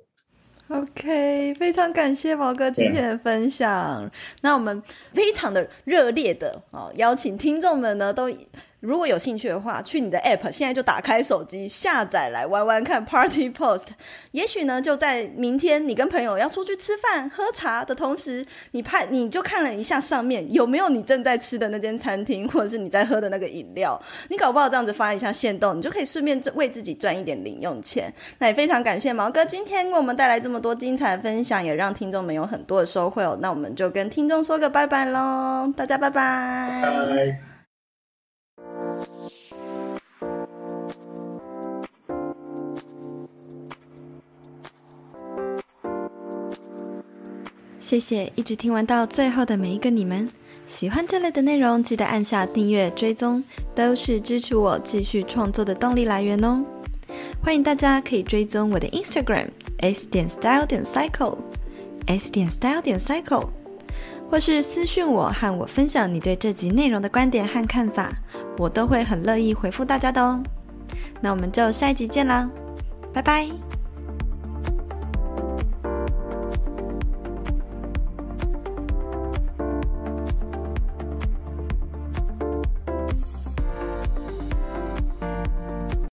[0.71, 4.09] OK，非常感谢毛哥今天的分享。
[4.43, 4.81] 那我们
[5.13, 8.31] 非常的热烈的哦邀请听众们呢都。
[8.81, 13.89] 如果有兴趣的话，去你的 App，现在就打开手机下载来玩玩看 Party Post。
[14.33, 24.01] 也许呢，就在明天你跟朋友要出去吃饭喝茶的同时，你拍你就看了一下上面有没有你正在吃的那间餐厅，或者是你在喝的那个饮料。
[24.29, 28.13] 你搞不好这样子发一下限动，你就可以顺便为自己赚一点零用钱。
[28.41, 33.37] 那也非常感谢毛哥今天为我们带来这么多精彩的分享，也让听众们有很多的收获。
[33.43, 36.09] 那我们就跟听众说个拜拜喽，大家拜。
[36.09, 37.50] 拜。
[47.79, 50.31] 谢谢一直听完到最后的每一个你们，
[50.65, 53.43] 喜欢这类的内容，记得按下订阅追踪，
[53.75, 56.65] 都是支持我继续创作的动力来源哦。
[57.43, 61.39] 欢迎大家可以追踪我的 Instagram s 点 style 点 cycle
[62.07, 63.49] s 点 style 点 cycle，
[64.31, 68.13] 或是私信我和我分享你对这集内容的观点和看法，
[68.57, 70.41] 我都会很乐意回复大家的哦。
[71.21, 72.49] 那我们就下一集见啦，
[73.13, 73.70] 拜拜。